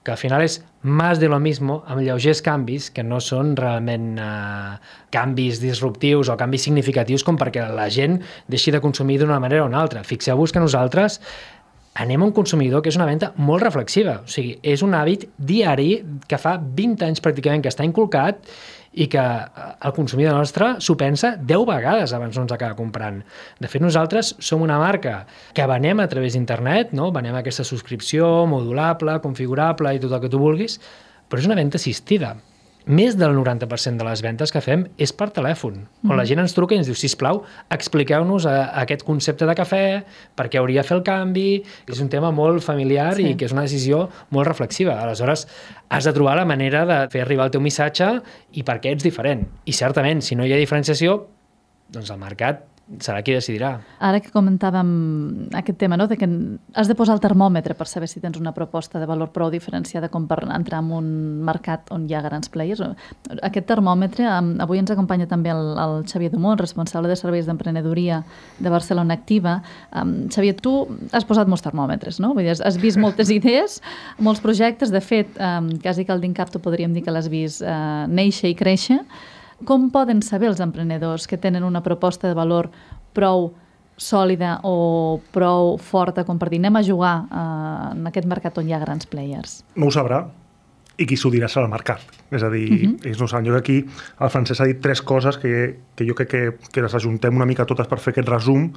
que 0.03 0.13
al 0.15 0.17
final 0.21 0.45
és 0.45 0.61
més 0.87 1.19
de 1.19 1.27
lo 1.27 1.41
mismo, 1.43 1.81
amb 1.91 2.01
lleugers 2.05 2.41
canvis 2.45 2.87
que 2.95 3.03
no 3.03 3.19
són 3.23 3.53
realment 3.59 4.15
eh, 4.23 4.79
canvis 5.11 5.59
disruptius 5.59 6.31
o 6.31 6.39
canvis 6.39 6.69
significatius 6.69 7.27
com 7.27 7.37
perquè 7.37 7.67
la 7.75 7.89
gent 7.91 8.21
deixi 8.47 8.71
de 8.71 8.81
consumir 8.81 9.19
d'una 9.19 9.41
manera 9.43 9.65
o 9.65 9.69
una 9.69 9.83
altra. 9.83 10.05
Fixeu-vos 10.07 10.55
que 10.55 10.63
nosaltres 10.63 11.19
anem 11.99 12.23
a 12.23 12.29
un 12.29 12.31
consumidor 12.31 12.81
que 12.81 12.93
és 12.93 12.95
una 12.95 13.09
venda 13.09 13.33
molt 13.35 13.65
reflexiva. 13.65 14.21
O 14.23 14.31
sigui, 14.31 14.55
és 14.63 14.81
un 14.85 14.95
hàbit 14.95 15.27
diari 15.35 15.97
que 16.29 16.39
fa 16.39 16.55
20 16.57 17.09
anys 17.09 17.19
pràcticament 17.25 17.65
que 17.65 17.73
està 17.73 17.83
inculcat 17.83 18.39
i 18.93 19.08
que 19.12 19.22
eh, 19.22 19.67
el 19.86 19.93
consumidor 19.93 20.38
nostre 20.38 20.72
s'ho 20.84 20.96
pensa 20.98 21.36
10 21.38 21.65
vegades 21.69 22.13
abans 22.15 22.38
no 22.38 22.46
ens 22.48 22.55
acaba 22.55 22.77
comprant. 22.77 23.22
De 23.60 23.69
fet, 23.69 23.84
nosaltres 23.84 24.34
som 24.39 24.63
una 24.65 24.79
marca 24.81 25.24
que 25.53 25.67
venem 25.69 26.01
a 26.01 26.10
través 26.12 26.34
d'internet, 26.34 26.93
no? 26.98 27.12
venem 27.15 27.38
aquesta 27.38 27.67
subscripció 27.67 28.48
modulable, 28.50 29.19
configurable 29.22 29.93
i 29.96 30.01
tot 30.01 30.15
el 30.15 30.24
que 30.25 30.31
tu 30.34 30.41
vulguis, 30.41 30.79
però 31.29 31.41
és 31.41 31.50
una 31.50 31.60
venda 31.60 31.77
assistida. 31.77 32.36
Més 32.86 33.17
del 33.19 33.36
90% 33.36 34.00
de 34.00 34.05
les 34.07 34.21
ventes 34.24 34.51
que 34.53 34.62
fem 34.63 34.86
és 35.01 35.12
per 35.13 35.29
telèfon, 35.36 35.81
on 36.07 36.15
la 36.17 36.25
gent 36.25 36.41
ens 36.41 36.55
truca 36.57 36.75
i 36.75 36.79
ens 36.79 36.88
diu, 36.89 36.98
sisplau, 36.98 37.43
expliqueu-nos 37.75 38.48
aquest 38.50 39.03
concepte 39.07 39.48
de 39.50 39.55
cafè, 39.57 39.83
per 40.36 40.48
què 40.50 40.62
hauria 40.62 40.83
de 40.83 40.88
fer 40.88 40.98
el 40.98 41.03
canvi, 41.07 41.48
és 41.89 42.01
un 42.01 42.09
tema 42.09 42.31
molt 42.36 42.63
familiar 42.65 43.12
sí. 43.19 43.31
i 43.31 43.38
que 43.38 43.50
és 43.50 43.55
una 43.55 43.67
decisió 43.67 44.05
molt 44.36 44.50
reflexiva. 44.50 45.00
Aleshores, 45.03 45.48
has 45.89 46.07
de 46.07 46.15
trobar 46.15 46.38
la 46.39 46.48
manera 46.50 46.86
de 46.89 47.01
fer 47.13 47.25
arribar 47.25 47.50
el 47.50 47.57
teu 47.57 47.62
missatge 47.62 48.13
i 48.57 48.65
per 48.65 48.79
què 48.79 48.95
ets 48.95 49.05
diferent. 49.05 49.45
I 49.65 49.75
certament, 49.75 50.24
si 50.25 50.39
no 50.39 50.48
hi 50.48 50.55
ha 50.55 50.62
diferenciació, 50.62 51.21
doncs 51.89 52.12
el 52.13 52.19
mercat 52.21 52.68
serà 52.98 53.22
qui 53.22 53.36
decidirà. 53.36 53.75
Ara 54.01 54.17
que 54.24 54.31
comentàvem 54.34 54.89
aquest 55.60 55.77
tema, 55.81 55.98
no? 56.00 56.08
de 56.10 56.17
que 56.17 56.27
has 56.74 56.89
de 56.89 56.96
posar 56.98 57.15
el 57.15 57.22
termòmetre 57.22 57.75
per 57.77 57.86
saber 57.88 58.10
si 58.10 58.22
tens 58.24 58.39
una 58.39 58.53
proposta 58.55 59.00
de 59.00 59.05
valor 59.10 59.29
prou 59.36 59.51
diferenciada 59.53 60.10
com 60.10 60.25
per 60.27 60.41
entrar 60.48 60.81
en 60.81 60.89
un 60.98 61.12
mercat 61.46 61.91
on 61.93 62.08
hi 62.10 62.17
ha 62.17 62.24
grans 62.25 62.50
players. 62.50 62.81
Aquest 63.46 63.69
termòmetre, 63.69 64.25
avui 64.65 64.81
ens 64.81 64.91
acompanya 64.91 65.29
també 65.29 65.53
el, 65.53 65.74
el 65.77 65.96
Xavier 66.10 66.34
Dumont, 66.34 66.58
responsable 66.60 67.12
de 67.12 67.19
serveis 67.19 67.46
d'emprenedoria 67.46 68.24
de 68.58 68.74
Barcelona 68.74 69.19
Activa. 69.19 69.60
Um, 69.93 70.29
Xavier, 70.34 70.58
tu 70.58 70.75
has 71.13 71.27
posat 71.29 71.50
molts 71.51 71.65
termòmetres, 71.65 72.17
no? 72.24 72.34
Vull 72.34 72.50
dir, 72.50 72.58
has 72.58 72.81
vist 72.81 72.98
moltes 72.98 73.29
idees, 73.38 73.84
molts 74.17 74.41
projectes. 74.41 74.89
De 74.89 75.01
fet, 75.03 75.38
um, 75.38 75.75
quasi 75.84 76.08
que 76.08 76.15
el 76.15 76.24
d'Incapto 76.25 76.62
podríem 76.63 76.96
dir 76.96 77.05
que 77.05 77.13
l'has 77.13 77.29
vist 77.29 77.62
uh, 77.62 78.08
néixer 78.10 78.50
i 78.50 78.58
créixer. 78.58 79.03
Com 79.67 79.89
poden 79.91 80.21
saber 80.23 80.49
els 80.51 80.61
emprenedors 80.63 81.27
que 81.27 81.37
tenen 81.37 81.65
una 81.67 81.83
proposta 81.83 82.27
de 82.29 82.37
valor 82.37 82.69
prou 83.13 83.51
sòlida 83.99 84.59
o 84.63 85.19
prou 85.33 85.77
forta 85.77 86.23
com 86.23 86.39
per 86.39 86.47
dir 86.49 86.61
anem 86.61 86.79
a 86.79 86.83
jugar 86.83 87.15
eh, 87.27 87.97
en 87.97 88.07
aquest 88.07 88.27
mercat 88.31 88.57
on 88.61 88.69
hi 88.69 88.73
ha 88.73 88.79
grans 88.79 89.09
players? 89.09 89.59
No 89.75 89.89
ho 89.89 89.91
sabrà 89.91 90.23
i 90.99 91.07
qui 91.07 91.15
s'ho 91.15 91.31
dirà 91.31 91.47
serà 91.47 91.65
el 91.67 91.71
mercat. 91.71 92.01
És 92.31 92.43
a 92.43 92.49
dir, 92.51 92.65
uh 92.69 92.77
-huh. 92.77 93.07
ells 93.07 93.19
no 93.19 93.27
saben. 93.27 93.45
Jo 93.45 93.53
que 93.53 93.59
aquí 93.59 93.85
el 94.19 94.29
francès 94.29 94.59
ha 94.61 94.65
dit 94.65 94.81
tres 94.81 95.01
coses 95.01 95.37
que, 95.37 95.79
que 95.95 96.05
jo 96.05 96.13
crec 96.13 96.29
que, 96.29 96.57
que 96.71 96.81
les 96.81 96.93
ajuntem 96.93 97.35
una 97.35 97.45
mica 97.45 97.65
totes 97.65 97.87
per 97.87 97.99
fer 97.99 98.11
aquest 98.11 98.27
resum 98.27 98.71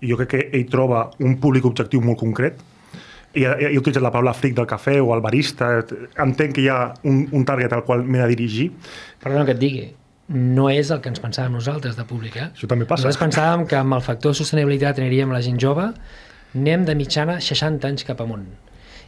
i 0.00 0.10
jo 0.10 0.16
crec 0.16 0.28
que 0.28 0.50
ell 0.52 0.68
troba 0.68 1.10
un 1.20 1.38
públic 1.38 1.64
objectiu 1.64 2.00
molt 2.00 2.18
concret, 2.18 2.60
i 3.34 3.44
he, 3.44 3.72
he 3.72 3.78
utilitzat 3.78 4.02
la 4.02 4.10
paraula 4.10 4.32
fric 4.32 4.54
del 4.56 4.66
cafè 4.66 4.98
o 5.00 5.14
el 5.14 5.20
barista, 5.20 5.84
entenc 6.16 6.54
que 6.54 6.60
hi 6.60 6.68
ha 6.68 6.94
un, 7.04 7.28
un 7.32 7.44
target 7.44 7.72
al 7.72 7.84
qual 7.84 8.04
m'he 8.04 8.18
de 8.18 8.28
dirigir. 8.28 8.70
Perdona 9.22 9.44
que 9.44 9.52
et 9.52 9.58
digui, 9.58 9.94
no 10.28 10.68
és 10.68 10.90
el 10.92 11.00
que 11.00 11.08
ens 11.08 11.20
pensàvem 11.22 11.54
nosaltres 11.56 11.96
de 11.96 12.04
públic. 12.08 12.36
Eh? 12.36 12.48
Això 12.52 12.68
també 12.68 12.84
passa. 12.88 13.06
Nosaltres 13.06 13.22
pensàvem 13.22 13.64
que 13.68 13.78
amb 13.78 13.96
el 13.96 14.04
factor 14.04 14.36
sostenibilitat 14.36 15.00
aniríem 15.00 15.32
la 15.32 15.40
gent 15.44 15.58
jove, 15.60 15.88
anem 16.54 16.84
de 16.84 16.96
mitjana 16.98 17.38
60 17.44 17.88
anys 17.88 18.04
cap 18.08 18.20
amunt. 18.24 18.46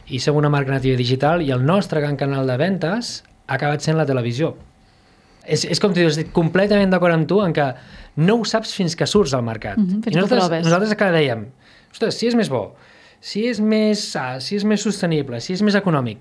I 0.09 0.19
som 0.19 0.35
una 0.35 0.49
marca 0.49 0.73
nativa 0.73 0.97
digital 0.97 1.43
i 1.45 1.51
el 1.53 1.63
nostre 1.65 2.01
gran 2.01 2.17
canal 2.17 2.49
de 2.49 2.57
ventes 2.57 3.21
ha 3.45 3.55
acabat 3.59 3.85
sent 3.85 3.99
la 3.99 4.07
televisió. 4.09 4.55
És, 5.45 5.63
és 5.65 5.79
com 5.81 5.93
tu 5.93 6.01
dius, 6.01 6.17
completament 6.33 6.91
d'acord 6.93 7.13
amb 7.13 7.29
tu 7.29 7.39
en 7.45 7.53
que 7.53 7.69
no 8.21 8.39
ho 8.39 8.45
saps 8.45 8.73
fins 8.77 8.97
que 8.97 9.07
surts 9.09 9.33
al 9.33 9.45
mercat. 9.45 9.77
Mm 9.77 10.01
-hmm, 10.01 10.11
I 10.11 10.15
nosaltres, 10.15 10.65
nosaltres 10.65 10.95
cada 10.97 11.17
dèiem, 11.17 11.45
ostres, 11.91 12.17
si 12.17 12.27
és 12.27 12.35
més 12.35 12.49
bo, 12.49 12.75
si 13.19 13.47
és 13.47 13.59
més 13.59 14.11
sa, 14.11 14.39
si 14.39 14.55
és 14.55 14.63
més 14.63 14.81
sostenible, 14.81 15.39
si 15.39 15.53
és 15.53 15.61
més 15.61 15.75
econòmic, 15.75 16.17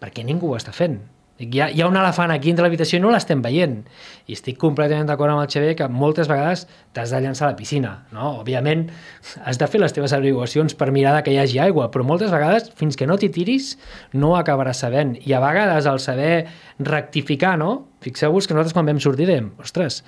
per 0.00 0.10
què 0.10 0.24
ningú 0.24 0.50
ho 0.50 0.56
està 0.56 0.72
fent? 0.72 1.00
Hi 1.40 1.48
ha, 1.58 1.68
hi 1.72 1.80
ha 1.80 1.86
un 1.88 1.96
elefant 1.96 2.30
aquí 2.30 2.50
entre 2.52 2.62
l'habitació 2.66 2.98
i 2.98 3.02
no 3.02 3.10
l'estem 3.10 3.40
veient. 3.42 3.78
I 4.28 4.36
estic 4.36 4.58
completament 4.60 5.08
d'acord 5.08 5.32
amb 5.32 5.42
el 5.42 5.48
Xavier 5.50 5.72
que 5.78 5.88
moltes 5.90 6.28
vegades 6.30 6.66
t'has 6.94 7.10
de 7.10 7.20
llançar 7.24 7.48
a 7.48 7.52
la 7.54 7.58
piscina. 7.58 7.92
No? 8.12 8.28
Òbviament, 8.42 8.84
has 9.42 9.58
de 9.58 9.68
fer 9.70 9.80
les 9.82 9.96
teves 9.96 10.12
averiguacions 10.12 10.76
per 10.78 10.90
mirar 10.94 11.16
que 11.24 11.32
hi 11.34 11.40
hagi 11.42 11.58
aigua, 11.64 11.88
però 11.90 12.06
moltes 12.06 12.30
vegades, 12.30 12.68
fins 12.78 13.00
que 13.00 13.08
no 13.08 13.16
t'hi 13.18 13.32
tiris, 13.32 13.72
no 14.12 14.36
acabaràs 14.38 14.84
sabent. 14.84 15.16
I 15.24 15.34
a 15.34 15.40
vegades, 15.42 15.88
el 15.88 16.02
saber 16.04 16.34
rectificar, 16.78 17.56
no? 17.58 17.72
Fixeu-vos 18.04 18.46
que 18.46 18.54
nosaltres 18.54 18.76
quan 18.76 18.92
vam 18.92 19.00
sortir 19.02 19.26
dèiem, 19.30 19.50
ostres, 19.62 20.02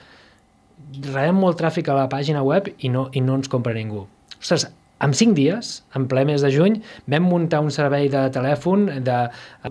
rebem 1.09 1.40
molt 1.40 1.59
tràfic 1.59 1.88
a 1.88 1.99
la 1.99 2.09
pàgina 2.12 2.45
web 2.47 2.69
i 2.78 2.93
no, 2.93 3.09
i 3.12 3.25
no 3.25 3.40
ens 3.40 3.50
compra 3.50 3.75
ningú. 3.75 4.07
Ostres, 4.38 4.69
en 5.04 5.14
cinc 5.16 5.34
dies, 5.37 5.75
en 5.96 6.06
ple 6.11 6.25
mes 6.28 6.42
de 6.44 6.50
juny, 6.52 6.78
vam 7.11 7.26
muntar 7.28 7.61
un 7.64 7.70
servei 7.75 8.08
de 8.12 8.23
telèfon 8.34 8.87
de, 9.04 9.18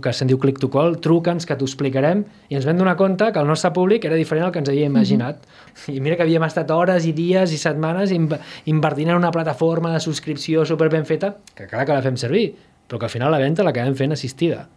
que 0.03 0.13
se'n 0.13 0.29
diu 0.29 0.39
Click 0.41 0.59
to 0.61 0.69
Call, 0.73 0.99
truca'ns 1.03 1.47
que 1.49 1.57
t'ho 1.57 1.67
explicarem, 1.69 2.23
i 2.51 2.59
ens 2.59 2.67
vam 2.69 2.77
donar 2.79 2.95
compte 2.99 3.31
que 3.33 3.41
el 3.41 3.49
nostre 3.49 3.73
públic 3.75 4.05
era 4.09 4.19
diferent 4.19 4.47
del 4.47 4.53
que 4.53 4.63
ens 4.63 4.69
havíem 4.69 4.91
mhm. 4.91 4.97
imaginat. 4.97 5.41
Mm 5.41 5.73
-hmm. 5.75 5.95
I 5.97 5.99
mira 5.99 6.15
que 6.15 6.23
havíem 6.23 6.43
estat 6.43 6.71
hores 6.71 7.05
i 7.05 7.13
dies 7.13 7.51
i 7.51 7.57
setmanes 7.57 8.11
invertint 8.65 9.09
en 9.09 9.17
una 9.17 9.31
plataforma 9.31 9.93
de 9.93 9.99
subscripció 9.99 10.65
super 10.65 10.89
ben 10.89 11.05
feta, 11.05 11.37
que 11.55 11.67
clar 11.67 11.85
que 11.85 11.93
la 11.93 12.01
fem 12.01 12.17
servir, 12.17 12.55
però 12.87 12.99
que 12.99 13.05
al 13.05 13.11
final 13.11 13.31
la 13.31 13.39
venda 13.39 13.63
l'acabem 13.63 13.95
fent 13.95 14.11
assistida. 14.11 14.67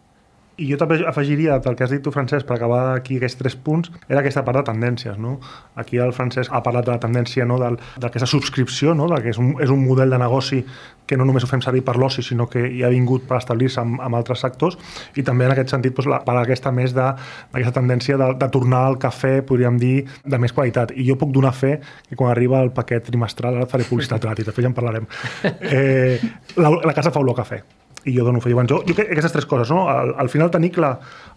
I 0.57 0.71
jo 0.71 0.77
també 0.81 0.97
afegiria 1.05 1.59
del 1.61 1.75
que 1.77 1.85
has 1.85 1.91
dit 1.93 2.01
tu, 2.01 2.09
Francesc, 2.09 2.47
per 2.49 2.55
acabar 2.55 2.81
aquí 2.95 3.19
aquests 3.19 3.37
tres 3.37 3.55
punts, 3.61 3.91
era 4.09 4.23
aquesta 4.23 4.41
part 4.45 4.57
de 4.57 4.63
tendències. 4.71 5.19
No? 5.21 5.35
Aquí 5.77 5.99
el 6.01 6.13
Francesc 6.17 6.49
ha 6.49 6.63
parlat 6.65 6.87
de 6.87 6.95
la 6.95 7.01
tendència 7.03 7.45
no? 7.45 7.59
d'aquesta 7.61 8.29
subscripció, 8.29 8.95
no? 8.97 9.05
de 9.11 9.21
que 9.21 9.35
és 9.35 9.37
un, 9.41 9.53
és 9.61 9.69
un 9.73 9.83
model 9.85 10.15
de 10.15 10.17
negoci 10.17 10.63
que 11.07 11.15
no 11.15 11.27
només 11.29 11.45
ho 11.45 11.47
fem 11.47 11.61
servir 11.63 11.83
per 11.85 11.95
l'oci, 12.01 12.25
sinó 12.25 12.49
que 12.51 12.65
hi 12.67 12.81
ha 12.83 12.91
vingut 12.91 13.29
per 13.29 13.37
establir-se 13.37 13.79
amb, 13.83 14.01
amb 14.03 14.17
altres 14.17 14.41
sectors, 14.43 14.75
i 15.15 15.23
també 15.23 15.45
en 15.45 15.53
aquest 15.53 15.71
sentit 15.75 15.95
doncs, 15.95 16.09
la, 16.11 16.19
per 16.25 16.35
aquesta 16.41 16.73
més 16.73 16.97
d'aquesta 16.97 17.77
tendència 17.77 18.17
de, 18.19 18.33
de 18.41 18.51
tornar 18.51 18.83
al 18.89 18.99
cafè, 19.01 19.37
podríem 19.47 19.77
dir, 19.79 19.95
de 20.25 20.41
més 20.41 20.57
qualitat. 20.57 20.91
I 20.97 21.05
jo 21.07 21.15
puc 21.21 21.31
donar 21.37 21.53
fe 21.55 21.77
que 22.09 22.17
quan 22.17 22.33
arriba 22.33 22.65
el 22.65 22.73
paquet 22.75 23.07
trimestral, 23.07 23.61
ara 23.61 23.69
faré 23.69 23.85
publicitat 23.87 24.25
gratis, 24.25 24.49
després 24.49 24.65
ja 24.65 24.73
en 24.73 24.77
parlarem, 24.77 25.07
eh, 25.69 26.17
la, 26.57 26.73
la 26.81 26.97
casa 26.97 27.13
fa 27.13 27.23
olor 27.23 27.37
a 27.37 27.45
cafè 27.45 27.65
i 28.07 28.15
jo 28.15 28.25
dono 28.25 28.41
fe. 28.43 28.51
Llavors, 28.51 28.69
jo, 28.71 28.81
jo 28.87 28.95
crec 28.97 29.11
aquestes 29.11 29.35
tres 29.35 29.47
coses, 29.49 29.71
no? 29.73 29.87
Al, 29.91 30.13
al 30.17 30.29
final 30.33 30.51
tenir 30.53 30.71
clar 30.75 30.93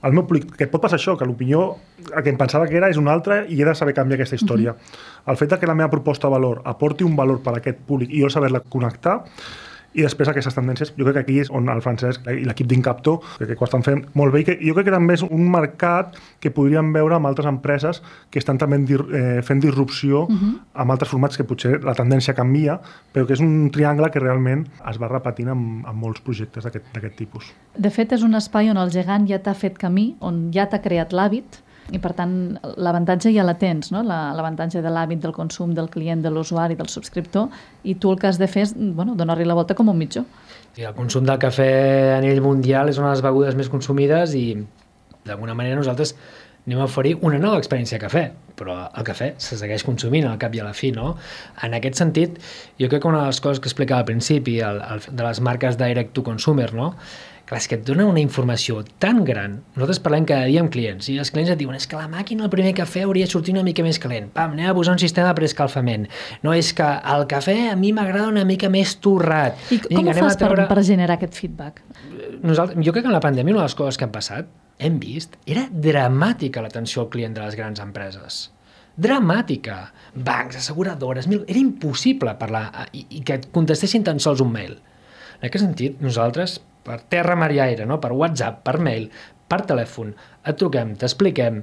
el 0.07 0.15
meu 0.17 0.27
públic, 0.27 0.53
que 0.57 0.69
pot 0.71 0.83
passar 0.83 1.01
això, 1.01 1.17
que 1.19 1.29
l'opinió, 1.29 1.65
el 2.09 2.23
que 2.23 2.33
em 2.33 2.39
pensava 2.41 2.69
que 2.71 2.79
era 2.81 2.91
és 2.93 3.01
una 3.01 3.13
altra 3.13 3.43
i 3.49 3.61
he 3.61 3.67
de 3.67 3.75
saber 3.79 3.97
canviar 3.97 4.21
aquesta 4.21 4.39
història. 4.39 4.73
Uh 4.73 4.77
-huh. 4.77 5.33
El 5.33 5.37
fet 5.37 5.51
de 5.51 5.59
que 5.59 5.67
la 5.67 5.75
meva 5.75 5.91
proposta 5.91 6.29
de 6.29 6.33
valor 6.33 6.63
aporti 6.65 7.05
un 7.05 7.17
valor 7.17 7.43
per 7.43 7.55
a 7.55 7.59
aquest 7.59 7.79
públic 7.87 8.11
i 8.13 8.23
jo 8.23 8.31
saber-la 8.31 8.61
connectar, 8.61 9.25
i 9.95 10.05
després 10.05 10.29
aquestes 10.31 10.55
tendències, 10.55 10.93
jo 10.97 11.07
crec 11.07 11.17
que 11.19 11.23
aquí 11.25 11.39
és 11.43 11.51
on 11.51 11.69
el 11.73 11.83
Francesc 11.83 12.27
i 12.31 12.45
l'equip 12.47 12.69
d'Incapto, 12.71 13.17
crec 13.39 13.55
que 13.55 13.65
ho 13.65 13.69
estan 13.69 13.85
fent 13.87 14.05
molt 14.19 14.35
bé, 14.35 14.43
i 14.43 14.47
que 14.47 14.57
jo 14.61 14.75
crec 14.77 14.91
que 14.91 14.95
també 14.95 15.17
és 15.19 15.25
un 15.27 15.49
mercat 15.51 16.19
que 16.41 16.53
podríem 16.55 16.93
veure 16.95 17.19
amb 17.19 17.31
altres 17.31 17.49
empreses 17.51 18.03
que 18.31 18.39
estan 18.43 18.61
també 18.61 18.81
eh, 18.81 19.41
fent 19.47 19.63
disrupció 19.63 20.25
uh 20.25 20.31
-huh. 20.31 20.53
amb 20.75 20.91
altres 20.91 21.11
formats 21.11 21.37
que 21.37 21.45
potser 21.45 21.83
la 21.85 21.95
tendència 21.95 22.35
canvia, 22.35 22.81
però 23.13 23.27
que 23.27 23.33
és 23.33 23.41
un 23.41 23.71
triangle 23.71 24.11
que 24.11 24.21
realment 24.21 24.67
es 24.91 24.99
va 24.99 25.09
repetint 25.09 25.49
amb, 25.49 25.87
amb 25.87 25.99
molts 25.99 26.21
projectes 26.21 26.65
d'aquest 26.65 27.17
tipus. 27.17 27.53
De 27.77 27.91
fet, 27.91 28.13
és 28.13 28.23
un 28.23 28.35
espai 28.35 28.71
on 28.71 28.77
el 28.77 28.91
gegant 28.91 29.27
ja 29.27 29.39
t'ha 29.39 29.55
fet 29.55 29.79
camí, 29.79 30.17
on 30.21 30.51
ja 30.53 30.67
t'ha 30.67 30.81
creat 30.81 31.13
l'hàbit, 31.13 31.63
i 31.91 31.99
per 31.99 32.13
tant 32.19 32.35
l'avantatge 32.79 33.33
ja 33.35 33.45
la 33.47 33.57
tens, 33.59 33.91
no? 33.95 34.03
l'avantatge 34.07 34.83
de 34.83 34.93
l'hàbit 34.93 35.23
del 35.23 35.35
consum 35.37 35.75
del 35.75 35.91
client, 35.91 36.23
de 36.23 36.31
l'usuari, 36.31 36.77
del 36.79 36.91
subscriptor, 36.93 37.49
i 37.83 37.97
tu 38.01 38.13
el 38.13 38.21
que 38.21 38.29
has 38.31 38.39
de 38.39 38.49
fer 38.51 38.67
és 38.69 38.75
bueno, 38.77 39.17
donar-li 39.19 39.47
la 39.49 39.57
volta 39.59 39.75
com 39.75 39.91
un 39.91 39.99
mitjó. 39.99 40.25
Sí, 40.75 40.85
el 40.87 40.95
consum 40.95 41.27
del 41.27 41.41
cafè 41.43 41.71
a 42.17 42.21
nivell 42.23 42.43
mundial 42.45 42.93
és 42.93 43.01
una 43.01 43.11
de 43.11 43.17
les 43.17 43.25
begudes 43.27 43.59
més 43.59 43.71
consumides 43.73 44.37
i 44.39 44.47
d'alguna 45.27 45.57
manera 45.59 45.79
nosaltres 45.81 46.15
anem 46.67 46.81
a 46.81 46.87
oferir 46.87 47.17
una 47.27 47.41
nova 47.43 47.59
experiència 47.59 47.99
de 47.99 48.05
cafè, 48.05 48.25
però 48.61 48.77
el 48.89 49.09
cafè 49.09 49.33
se 49.41 49.59
segueix 49.61 49.87
consumint 49.87 50.29
al 50.29 50.39
cap 50.43 50.55
i 50.55 50.61
a 50.61 50.69
la 50.69 50.77
fi, 50.77 50.93
no? 50.93 51.15
En 51.65 51.75
aquest 51.79 51.99
sentit, 52.03 52.39
jo 52.81 52.93
crec 52.93 53.03
que 53.03 53.11
una 53.11 53.25
de 53.25 53.33
les 53.33 53.41
coses 53.41 53.63
que 53.63 53.71
explicava 53.73 54.05
al 54.05 54.09
principi, 54.13 54.61
el, 54.65 54.83
el, 54.85 55.05
de 55.09 55.27
les 55.27 55.41
marques 55.41 55.81
direct 55.81 56.15
to 56.17 56.27
consumer, 56.27 56.73
no? 56.77 56.95
Clar, 57.51 57.59
és 57.59 57.67
que 57.67 57.75
et 57.81 57.83
dona 57.83 58.05
una 58.07 58.21
informació 58.23 58.85
tan 59.03 59.25
gran. 59.27 59.57
Nosaltres 59.75 59.99
parlem 60.05 60.27
cada 60.29 60.47
dia 60.47 60.61
amb 60.63 60.71
clients 60.71 61.09
i 61.11 61.17
els 61.19 61.33
clients 61.35 61.51
et 61.51 61.59
diuen 61.59 61.75
és 61.75 61.89
que 61.91 61.99
la 61.99 62.07
màquina 62.07 62.45
el 62.47 62.53
primer 62.53 62.71
cafè 62.79 63.03
hauria 63.03 63.27
de 63.27 63.33
sortir 63.33 63.57
una 63.57 63.65
mica 63.67 63.83
més 63.83 63.99
calent. 63.99 64.29
Pam, 64.37 64.55
anem 64.55 64.71
a 64.71 64.77
posar 64.77 64.95
un 64.95 65.03
sistema 65.03 65.33
de 65.33 65.41
preescalfament. 65.41 66.07
No, 66.47 66.55
és 66.55 66.71
que 66.79 66.87
el 66.87 67.27
cafè 67.33 67.57
a 67.73 67.75
mi 67.81 67.91
m'agrada 67.97 68.31
una 68.31 68.47
mica 68.47 68.71
més 68.71 68.95
torrat. 69.03 69.59
I 69.75 69.81
com 69.83 69.99
Vinga, 69.99 70.15
ho 70.15 70.29
fas 70.29 70.39
per, 70.39 70.53
per 70.71 70.87
generar 70.87 71.19
aquest 71.19 71.35
feedback? 71.43 71.83
Nosaltres, 72.39 72.79
jo 72.87 72.95
crec 72.95 73.09
que 73.09 73.11
en 73.11 73.19
la 73.19 73.25
pandèmia 73.25 73.57
una 73.57 73.65
de 73.65 73.71
les 73.73 73.79
coses 73.83 73.99
que 73.99 74.07
han 74.07 74.15
passat, 74.15 74.55
hem 74.81 74.97
vist, 75.03 75.37
era 75.47 75.67
dramàtica 75.71 76.65
l'atenció 76.65 77.05
al 77.05 77.13
client 77.13 77.37
de 77.37 77.45
les 77.45 77.59
grans 77.59 77.83
empreses 77.85 78.49
dramàtica. 79.01 79.91
Bancs, 80.15 80.59
asseguradores, 80.61 81.29
mil... 81.31 81.45
era 81.49 81.61
impossible 81.61 82.35
parlar 82.41 82.89
i, 82.93 83.07
i 83.17 83.23
que 83.25 83.39
et 83.39 83.47
contestessin 83.55 84.05
tan 84.07 84.21
sols 84.23 84.43
un 84.45 84.51
mail. 84.53 84.77
En 85.41 85.49
aquest 85.49 85.65
sentit, 85.65 86.01
nosaltres 86.05 86.59
per 86.85 87.01
terra, 87.13 87.37
mar 87.39 87.51
i 87.55 87.61
aire, 87.63 87.87
no? 87.89 88.01
per 88.03 88.13
WhatsApp, 88.17 88.63
per 88.67 88.79
mail, 88.83 89.09
per 89.51 89.65
telèfon, 89.67 90.13
et 90.47 90.57
truquem, 90.57 90.95
t'expliquem, 90.97 91.59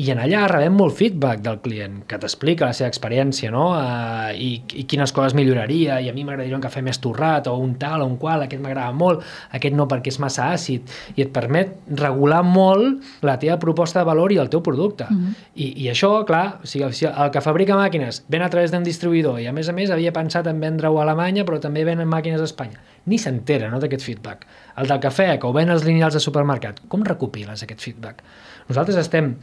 i 0.00 0.06
en 0.12 0.20
allà 0.22 0.46
rebem 0.48 0.76
molt 0.78 0.94
feedback 0.96 1.42
del 1.44 1.58
client, 1.64 1.98
que 2.08 2.16
t'explica 2.22 2.68
la 2.70 2.76
seva 2.76 2.88
experiència, 2.88 3.50
no? 3.52 3.66
Uh, 3.76 4.30
i, 4.32 4.54
i 4.78 4.84
quines 4.88 5.12
coses 5.12 5.34
milloraria, 5.36 5.98
i 6.00 6.08
a 6.08 6.14
mi 6.16 6.24
m'agradaria 6.24 6.56
un 6.56 6.62
cafè 6.64 6.80
més 6.86 7.00
torrat, 7.02 7.50
o 7.50 7.58
un 7.60 7.74
tal 7.80 8.04
o 8.04 8.06
un 8.08 8.14
qual, 8.22 8.46
aquest 8.46 8.62
m'agrada 8.64 8.94
molt, 8.96 9.26
aquest 9.58 9.76
no 9.76 9.88
perquè 9.90 10.14
és 10.14 10.20
massa 10.22 10.48
àcid, 10.54 10.88
i 11.18 11.26
et 11.26 11.34
permet 11.34 11.74
regular 12.00 12.40
molt 12.46 13.26
la 13.26 13.36
teva 13.42 13.58
proposta 13.60 14.00
de 14.00 14.08
valor 14.08 14.32
i 14.32 14.40
el 14.40 14.48
teu 14.52 14.62
producte. 14.64 15.04
Uh 15.10 15.18
-huh. 15.18 15.34
I, 15.54 15.66
I 15.84 15.90
això, 15.92 16.24
clar, 16.24 16.60
o 16.62 16.66
sigui, 16.66 16.88
el 17.10 17.30
que 17.30 17.40
fabrica 17.40 17.76
màquines 17.76 18.24
ven 18.28 18.42
a 18.42 18.48
través 18.48 18.70
d'un 18.70 18.82
distribuïdor, 18.84 19.40
i 19.40 19.46
a 19.46 19.52
més 19.52 19.68
a 19.68 19.72
més 19.72 19.90
havia 19.90 20.12
pensat 20.12 20.46
en 20.46 20.60
vendre-ho 20.60 20.98
a 20.98 21.02
Alemanya, 21.02 21.44
però 21.44 21.60
també 21.60 21.84
venen 21.84 22.08
màquines 22.08 22.40
a 22.40 22.44
Espanya. 22.44 22.80
Ni 23.10 23.18
s'entera 23.18 23.70
no, 23.72 23.80
d'aquest 23.82 24.04
feedback. 24.06 24.46
El 24.78 24.90
del 24.90 25.00
cafè, 25.02 25.32
que 25.40 25.48
ho 25.48 25.56
ven 25.56 25.72
els 25.74 25.86
lineals 25.86 26.14
de 26.14 26.22
supermercat, 26.22 26.84
com 26.92 27.02
recopiles 27.06 27.64
aquest 27.64 27.82
feedback? 27.82 28.22
Nosaltres 28.68 29.00
estem 29.02 29.34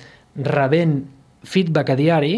rebent 0.47 1.01
feedback 1.43 1.91
a 1.91 1.99
diari 1.99 2.33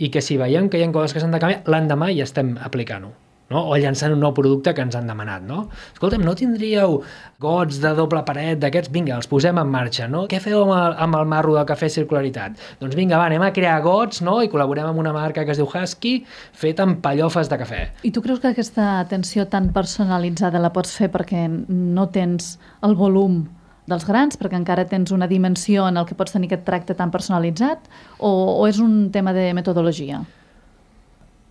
i 0.00 0.12
que 0.12 0.22
si 0.24 0.36
veiem 0.40 0.68
que 0.68 0.80
hi 0.80 0.84
ha 0.84 0.92
coses 0.92 1.16
que 1.16 1.22
s'han 1.22 1.32
de 1.32 1.40
canviar, 1.40 1.64
l'endemà 1.68 2.12
ja 2.12 2.28
estem 2.28 2.56
aplicant-ho 2.60 3.12
no? 3.50 3.64
o 3.68 3.76
llançant 3.76 4.14
un 4.14 4.22
nou 4.22 4.32
producte 4.36 4.72
que 4.74 4.84
ens 4.84 4.96
han 4.96 5.10
demanat. 5.10 5.44
No? 5.46 5.66
Escolta'm, 5.92 6.24
no 6.24 6.34
tindríeu 6.38 7.00
gots 7.42 7.80
de 7.82 7.92
doble 7.98 8.22
paret 8.26 8.60
d'aquests? 8.62 8.92
Vinga, 8.94 9.16
els 9.18 9.28
posem 9.30 9.58
en 9.60 9.70
marxa. 9.70 10.08
No? 10.10 10.24
Què 10.30 10.40
feu 10.42 10.62
amb 10.64 10.74
el, 10.76 10.96
amb 11.06 11.20
el 11.20 11.28
marro 11.30 11.56
del 11.58 11.68
cafè 11.68 11.90
circularitat? 11.92 12.58
Doncs 12.80 12.96
vinga, 12.98 13.18
va, 13.18 13.28
anem 13.30 13.44
a 13.46 13.52
crear 13.56 13.78
gots 13.84 14.22
no? 14.26 14.38
i 14.44 14.50
col·laborem 14.52 14.90
amb 14.90 15.02
una 15.02 15.14
marca 15.16 15.44
que 15.44 15.54
es 15.54 15.60
diu 15.60 15.68
Husky 15.68 16.20
fet 16.56 16.80
amb 16.82 17.02
pallofes 17.04 17.50
de 17.50 17.60
cafè. 17.60 17.84
I 18.06 18.14
tu 18.14 18.22
creus 18.24 18.42
que 18.42 18.54
aquesta 18.54 18.98
atenció 19.00 19.48
tan 19.50 19.72
personalitzada 19.74 20.62
la 20.62 20.72
pots 20.74 20.94
fer 20.96 21.10
perquè 21.12 21.46
no 21.48 22.10
tens 22.14 22.56
el 22.86 22.94
volum 22.98 23.42
dels 23.90 24.04
grans, 24.06 24.36
perquè 24.38 24.54
encara 24.54 24.86
tens 24.86 25.10
una 25.10 25.26
dimensió 25.26 25.88
en 25.90 25.98
el 25.98 26.06
que 26.06 26.14
pots 26.14 26.36
tenir 26.36 26.46
aquest 26.50 26.62
tracte 26.68 26.94
tan 26.94 27.10
personalitzat, 27.10 27.88
o, 28.18 28.30
o 28.30 28.68
és 28.70 28.78
un 28.78 29.08
tema 29.10 29.34
de 29.34 29.48
metodologia? 29.56 30.20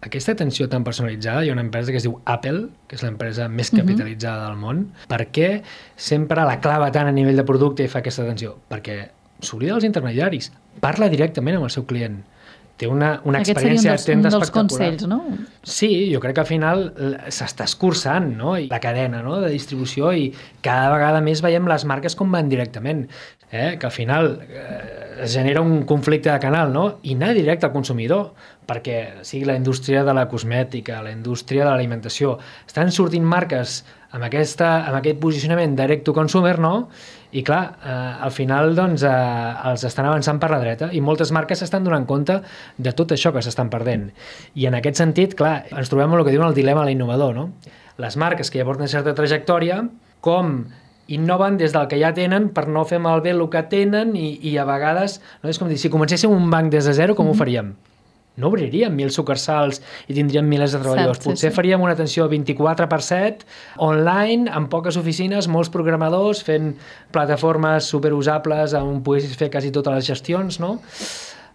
Aquesta 0.02 0.32
atenció 0.32 0.70
tan 0.72 0.86
personalitzada, 0.88 1.44
hi 1.44 1.50
ha 1.50 1.54
una 1.54 1.64
empresa 1.66 1.92
que 1.92 2.00
es 2.00 2.06
diu 2.08 2.20
Apple, 2.26 2.70
que 2.88 2.96
és 2.96 3.04
l'empresa 3.04 3.50
més 3.52 3.72
mhm. 3.74 3.82
capitalitzada 3.82 4.38
uh 4.38 4.44
-huh. 4.44 4.50
del 4.50 4.62
món. 4.62 4.92
Per 5.08 5.22
què 5.32 5.62
sempre 5.96 6.46
la 6.46 6.60
clava 6.60 6.92
tant 6.92 7.08
a 7.08 7.12
nivell 7.12 7.36
de 7.36 7.44
producte 7.44 7.84
i 7.84 7.88
fa 7.88 8.00
aquesta 8.00 8.24
atenció? 8.24 8.58
Perquè 8.70 9.10
s'oblida 9.42 9.74
dels 9.74 9.86
intermediaris, 9.86 10.52
parla 10.80 11.10
directament 11.10 11.58
amb 11.58 11.66
el 11.66 11.72
seu 11.72 11.86
client 11.86 12.24
té 12.80 12.88
una, 12.88 13.10
una 13.28 13.42
Aquest 13.42 13.58
experiència 13.58 13.96
de 13.98 14.06
tenda 14.08 14.32
espectacular. 14.32 14.88
consells, 14.88 15.08
no? 15.12 15.20
Sí, 15.68 15.90
jo 16.14 16.22
crec 16.24 16.38
que 16.38 16.46
al 16.46 16.50
final 16.50 16.86
s'està 17.28 17.68
escurçant 17.68 18.30
no? 18.40 18.56
I 18.58 18.70
la 18.72 18.80
cadena 18.84 19.20
no? 19.26 19.40
de 19.44 19.52
distribució 19.52 20.14
i 20.16 20.30
cada 20.66 20.88
vegada 20.94 21.20
més 21.26 21.44
veiem 21.44 21.68
les 21.68 21.86
marques 21.90 22.16
com 22.16 22.32
van 22.32 22.48
directament, 22.52 23.04
eh? 23.52 23.76
que 23.80 23.90
al 23.90 23.94
final 23.96 24.32
eh, 24.48 25.26
es 25.26 25.36
genera 25.36 25.62
un 25.62 25.84
conflicte 25.90 26.32
de 26.32 26.40
canal 26.40 26.72
no? 26.72 26.86
i 27.04 27.18
anar 27.20 27.34
directe 27.36 27.68
al 27.68 27.76
consumidor 27.76 28.32
perquè 28.70 29.26
sigui 29.26 29.48
la 29.50 29.58
indústria 29.58 30.04
de 30.06 30.14
la 30.14 30.28
cosmètica, 30.30 31.02
la 31.04 31.12
indústria 31.12 31.66
de 31.66 31.72
l'alimentació, 31.72 32.38
estan 32.70 32.94
sortint 32.94 33.26
marques 33.26 33.82
amb, 34.14 34.24
aquesta, 34.28 34.86
amb 34.86 35.00
aquest 35.02 35.20
posicionament 35.22 35.76
direct 35.78 36.06
to 36.06 36.14
consumer, 36.14 36.60
no? 36.62 36.90
I 37.32 37.44
clar, 37.46 37.62
eh, 37.86 38.26
al 38.26 38.32
final 38.34 38.74
doncs, 38.76 39.04
eh, 39.06 39.70
els 39.70 39.84
estan 39.86 40.08
avançant 40.10 40.40
per 40.42 40.50
la 40.50 40.60
dreta 40.60 40.90
i 40.92 41.02
moltes 41.02 41.32
marques 41.36 41.62
s'estan 41.62 41.84
donant 41.86 42.08
compte 42.10 42.40
de 42.78 42.94
tot 42.98 43.12
això 43.14 43.32
que 43.36 43.44
s'estan 43.46 43.70
perdent. 43.70 44.10
I 44.56 44.66
en 44.66 44.80
aquest 44.80 44.98
sentit, 44.98 45.36
clar, 45.38 45.66
ens 45.70 45.90
trobem 45.90 46.10
amb 46.10 46.20
el 46.20 46.26
que 46.26 46.34
diuen 46.34 46.48
el 46.48 46.58
dilema 46.58 46.82
de 46.82 46.92
l'innovador, 46.92 47.36
no? 47.36 47.52
Les 48.02 48.18
marques 48.18 48.50
que 48.50 48.60
ja 48.62 48.66
porten 48.66 48.88
certa 48.88 49.14
trajectòria, 49.14 49.84
com 50.22 50.66
innoven 51.10 51.58
des 51.58 51.74
del 51.74 51.88
que 51.90 52.00
ja 52.02 52.14
tenen 52.14 52.50
per 52.54 52.68
no 52.68 52.86
fer 52.86 53.00
malbé 53.02 53.34
el 53.36 53.46
que 53.50 53.64
tenen 53.70 54.16
i, 54.16 54.40
i 54.46 54.58
a 54.58 54.66
vegades, 54.66 55.20
no 55.44 55.50
és 55.50 55.60
com 55.60 55.70
dir, 55.70 55.78
si 55.78 55.90
comencéssim 55.90 56.34
un 56.34 56.50
banc 56.50 56.72
des 56.74 56.86
de 56.86 56.94
zero, 56.94 57.16
com 57.16 57.26
mm 57.26 57.30
-hmm. 57.30 57.36
ho 57.36 57.38
faríem? 57.38 57.74
No 58.40 58.50
obriríem 58.50 58.96
mil 58.96 59.12
sucursals 59.14 59.82
i 60.08 60.16
tindríem 60.18 60.48
milers 60.50 60.76
de 60.76 60.82
treballadors. 60.82 61.20
Cert, 61.20 61.28
sí, 61.28 61.30
Potser 61.30 61.52
sí. 61.52 61.56
faríem 61.56 61.84
una 61.86 61.94
atenció 61.98 62.28
24 62.32 62.90
per 62.92 63.02
7, 63.06 63.48
online, 63.86 64.50
amb 64.52 64.72
poques 64.72 64.98
oficines, 65.00 65.50
molts 65.52 65.72
programadors, 65.74 66.44
fent 66.48 66.74
plataformes 67.16 67.90
superusables 67.92 68.76
on 68.80 69.04
poguessis 69.06 69.36
fer 69.38 69.52
quasi 69.54 69.74
totes 69.76 70.00
les 70.00 70.14
gestions, 70.14 70.60
no? 70.64 70.78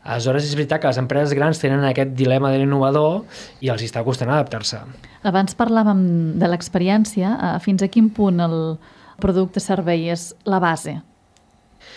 Aleshores, 0.04 0.44
és 0.44 0.52
veritat 0.52 0.82
que 0.82 0.90
les 0.90 1.00
empreses 1.00 1.32
grans 1.32 1.58
tenen 1.62 1.84
aquest 1.88 2.12
dilema 2.12 2.50
de 2.52 2.58
l'innovador 2.60 3.22
i 3.64 3.70
els 3.72 3.82
està 3.86 4.02
costant 4.04 4.28
adaptar-se. 4.28 4.82
Abans 5.24 5.56
parlàvem 5.56 6.02
de 6.40 6.50
l'experiència. 6.50 7.30
Eh, 7.32 7.54
fins 7.64 7.82
a 7.82 7.88
quin 7.88 8.10
punt 8.12 8.44
el 8.44 8.58
producte-servei 9.24 10.10
és 10.12 10.32
la 10.44 10.60
base? 10.60 10.98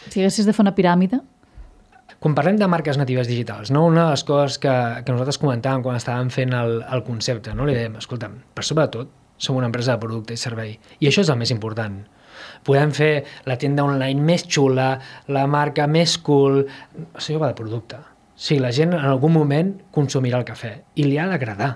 Si 0.08 0.22
haguessis 0.22 0.48
de 0.48 0.56
fer 0.56 0.64
una 0.64 0.76
piràmide? 0.78 1.20
Quan 2.20 2.34
parlem 2.34 2.58
de 2.58 2.66
marques 2.66 2.98
natives 2.98 3.28
digitals, 3.30 3.70
no? 3.70 3.86
una 3.86 4.08
de 4.08 4.16
les 4.16 4.24
coses 4.26 4.58
que, 4.58 4.74
que 5.06 5.14
nosaltres 5.14 5.38
comentàvem 5.38 5.84
quan 5.86 6.00
estàvem 6.00 6.32
fent 6.34 6.56
el, 6.58 6.80
el 6.82 7.04
concepte, 7.06 7.54
no? 7.54 7.68
li 7.68 7.76
dèiem, 7.78 8.00
escolta'm, 8.02 8.40
per 8.58 8.66
sobre 8.66 8.88
de 8.88 8.94
tot, 8.96 9.12
som 9.38 9.58
una 9.60 9.70
empresa 9.70 9.94
de 9.94 10.02
producte 10.02 10.34
i 10.34 10.42
servei, 10.42 10.74
i 10.98 11.12
això 11.12 11.22
és 11.22 11.30
el 11.30 11.38
més 11.38 11.54
important. 11.54 12.00
Podem 12.66 12.90
fer 12.94 13.12
la 13.46 13.58
tienda 13.62 13.86
online 13.86 14.24
més 14.26 14.48
xula, 14.50 14.96
la 15.30 15.46
marca 15.50 15.86
més 15.90 16.18
cool... 16.26 16.64
Això 17.14 17.38
va 17.38 17.52
de 17.52 17.58
producte. 17.58 18.02
Sí, 18.38 18.58
la 18.62 18.74
gent 18.74 18.94
en 18.98 19.06
algun 19.06 19.34
moment 19.34 19.76
consumirà 19.94 20.42
el 20.42 20.48
cafè 20.48 20.74
i 20.98 21.06
li 21.06 21.18
ha 21.22 21.30
d'agradar 21.30 21.76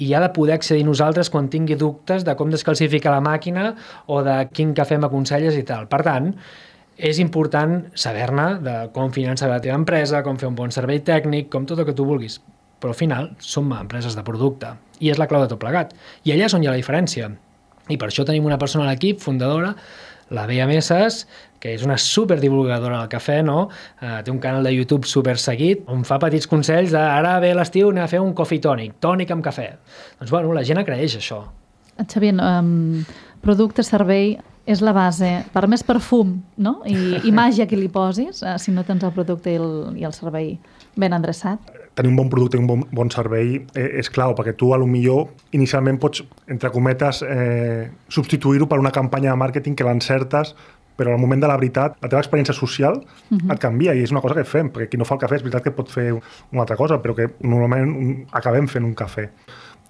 i 0.00 0.12
ha 0.14 0.20
de 0.22 0.30
poder 0.34 0.54
accedir 0.54 0.84
nosaltres 0.86 1.30
quan 1.30 1.50
tingui 1.50 1.76
dubtes 1.78 2.24
de 2.24 2.34
com 2.38 2.50
descalcificar 2.50 3.12
la 3.12 3.22
màquina 3.24 3.72
o 4.06 4.20
de 4.26 4.36
quin 4.54 4.72
cafè 4.74 4.98
m'aconselles 4.98 5.58
i 5.58 5.64
tal. 5.66 5.88
Per 5.90 6.00
tant, 6.06 6.30
és 7.00 7.18
important 7.22 7.78
saber-ne 7.96 8.46
de 8.64 8.76
com 8.94 9.12
finançar 9.14 9.48
la 9.48 9.60
teva 9.64 9.78
empresa, 9.80 10.22
com 10.26 10.38
fer 10.40 10.50
un 10.50 10.58
bon 10.58 10.72
servei 10.74 11.00
tècnic, 11.04 11.48
com 11.52 11.66
tot 11.66 11.80
el 11.80 11.88
que 11.88 11.96
tu 11.96 12.04
vulguis. 12.04 12.38
Però 12.80 12.92
al 12.92 12.98
final 12.98 13.30
som 13.40 13.72
empreses 13.76 14.16
de 14.16 14.24
producte 14.24 14.74
i 15.00 15.10
és 15.12 15.20
la 15.20 15.28
clau 15.28 15.42
de 15.44 15.50
tot 15.50 15.60
plegat. 15.60 15.94
I 16.24 16.34
allà 16.34 16.48
és 16.48 16.56
on 16.56 16.62
hi 16.62 16.68
ha 16.68 16.74
la 16.74 16.80
diferència. 16.80 17.30
I 17.90 17.96
per 17.98 18.10
això 18.10 18.24
tenim 18.28 18.46
una 18.46 18.60
persona 18.60 18.84
a 18.86 18.92
l'equip, 18.92 19.20
fundadora, 19.20 19.74
la 20.30 20.44
Bea 20.46 20.66
Messes, 20.68 21.24
que 21.60 21.74
és 21.74 21.82
una 21.84 21.96
superdivulgadora 22.00 23.00
del 23.00 23.08
cafè, 23.12 23.40
no? 23.44 23.64
Uh, 24.00 24.20
té 24.24 24.32
un 24.32 24.38
canal 24.40 24.64
de 24.64 24.72
YouTube 24.72 25.08
super 25.08 25.36
seguit 25.42 25.82
on 25.90 26.04
fa 26.08 26.20
petits 26.22 26.48
consells 26.48 26.94
de 26.94 27.00
ara 27.00 27.34
ve 27.42 27.50
l'estiu 27.56 27.90
anem 27.90 28.06
a 28.06 28.10
fer 28.10 28.20
un 28.22 28.32
coffee 28.36 28.62
tònic, 28.62 28.96
tònic 29.02 29.32
amb 29.34 29.44
cafè. 29.44 29.66
Doncs 30.20 30.32
bueno, 30.32 30.54
la 30.56 30.64
gent 30.64 30.80
agraeix 30.80 31.18
això. 31.18 31.42
Xavier, 32.00 32.36
um, 32.40 33.02
producte, 33.44 33.84
servei, 33.84 34.38
és 34.70 34.82
la 34.84 34.94
base 34.94 35.28
per 35.54 35.66
més 35.70 35.82
perfum 35.86 36.36
no? 36.56 36.80
I, 36.86 37.20
i 37.26 37.34
màgia 37.42 37.66
que 37.66 37.78
li 37.78 37.90
posis, 37.92 38.44
eh, 38.44 38.56
si 38.62 38.74
no 38.74 38.84
tens 38.86 39.04
el 39.06 39.14
producte 39.16 39.52
i 39.52 39.58
el, 39.58 39.70
i 39.98 40.06
el 40.06 40.16
servei 40.16 40.54
ben 40.98 41.14
endreçat. 41.14 41.70
Tenir 41.98 42.10
un 42.12 42.18
bon 42.18 42.30
producte 42.32 42.58
i 42.58 42.62
un 42.62 42.66
bon, 42.68 42.82
bon 42.94 43.10
servei 43.12 43.56
eh, 43.74 43.86
és 44.00 44.10
clau, 44.12 44.34
perquè 44.38 44.54
tu 44.58 44.72
a 44.74 44.78
lo 44.80 44.88
millor 44.90 45.28
inicialment 45.56 46.00
pots, 46.02 46.24
entre 46.50 46.70
cometes, 46.74 47.22
eh, 47.26 47.88
substituir-ho 48.10 48.68
per 48.70 48.80
una 48.82 48.94
campanya 48.94 49.34
de 49.34 49.40
màrqueting 49.42 49.78
que 49.78 49.86
l'encertes 49.86 50.54
però 51.00 51.14
al 51.14 51.20
moment 51.22 51.40
de 51.40 51.48
la 51.48 51.56
veritat, 51.56 51.94
la 52.02 52.10
teva 52.12 52.20
experiència 52.20 52.52
social 52.52 52.98
uh 53.00 53.36
-huh. 53.38 53.52
et 53.54 53.58
canvia 53.58 53.94
i 53.94 54.02
és 54.02 54.10
una 54.10 54.20
cosa 54.20 54.34
que 54.34 54.44
fem, 54.44 54.68
perquè 54.68 54.88
qui 54.90 54.98
no 54.98 55.06
fa 55.06 55.14
el 55.14 55.20
cafè 55.20 55.36
és 55.36 55.42
veritat 55.42 55.62
que 55.62 55.70
pot 55.70 55.88
fer 55.88 56.12
una 56.12 56.60
altra 56.60 56.76
cosa, 56.76 57.00
però 57.00 57.14
que 57.14 57.30
normalment 57.40 58.26
acabem 58.32 58.68
fent 58.68 58.84
un 58.84 58.94
cafè 58.94 59.30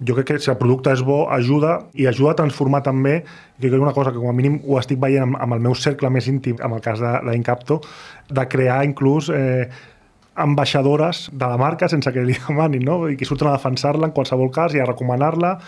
jo 0.06 0.16
crec 0.16 0.26
que 0.30 0.38
si 0.40 0.50
el 0.50 0.58
producte 0.60 0.92
és 0.94 1.02
bo, 1.04 1.26
ajuda 1.32 1.76
i 1.92 2.06
ajuda 2.08 2.32
a 2.32 2.38
transformar 2.40 2.80
també, 2.86 3.20
jo 3.60 3.68
crec 3.68 3.76
que 3.76 3.84
una 3.84 3.96
cosa 3.96 4.12
que 4.14 4.20
com 4.20 4.30
a 4.30 4.36
mínim 4.36 4.60
ho 4.64 4.78
estic 4.80 5.00
veient 5.02 5.28
amb, 5.28 5.38
amb 5.40 5.56
el 5.56 5.62
meu 5.66 5.76
cercle 5.76 6.10
més 6.10 6.28
íntim, 6.30 6.56
amb 6.64 6.78
el 6.78 6.84
cas 6.84 7.02
d'Incapto, 7.02 7.80
de, 7.82 8.34
de 8.40 8.46
crear 8.48 8.80
inclús 8.88 9.28
eh, 9.34 9.68
ambaixadores 10.40 11.28
de 11.32 11.46
la 11.46 11.58
marca 11.60 11.88
sense 11.88 12.12
que 12.12 12.24
li 12.24 12.36
demanin, 12.46 12.84
no? 12.86 13.02
i 13.10 13.18
que 13.20 13.28
surten 13.28 13.50
a 13.50 13.56
defensar-la 13.58 14.08
en 14.08 14.16
qualsevol 14.16 14.50
cas 14.54 14.74
i 14.74 14.80
a 14.80 14.88
recomanar-la 14.88 15.58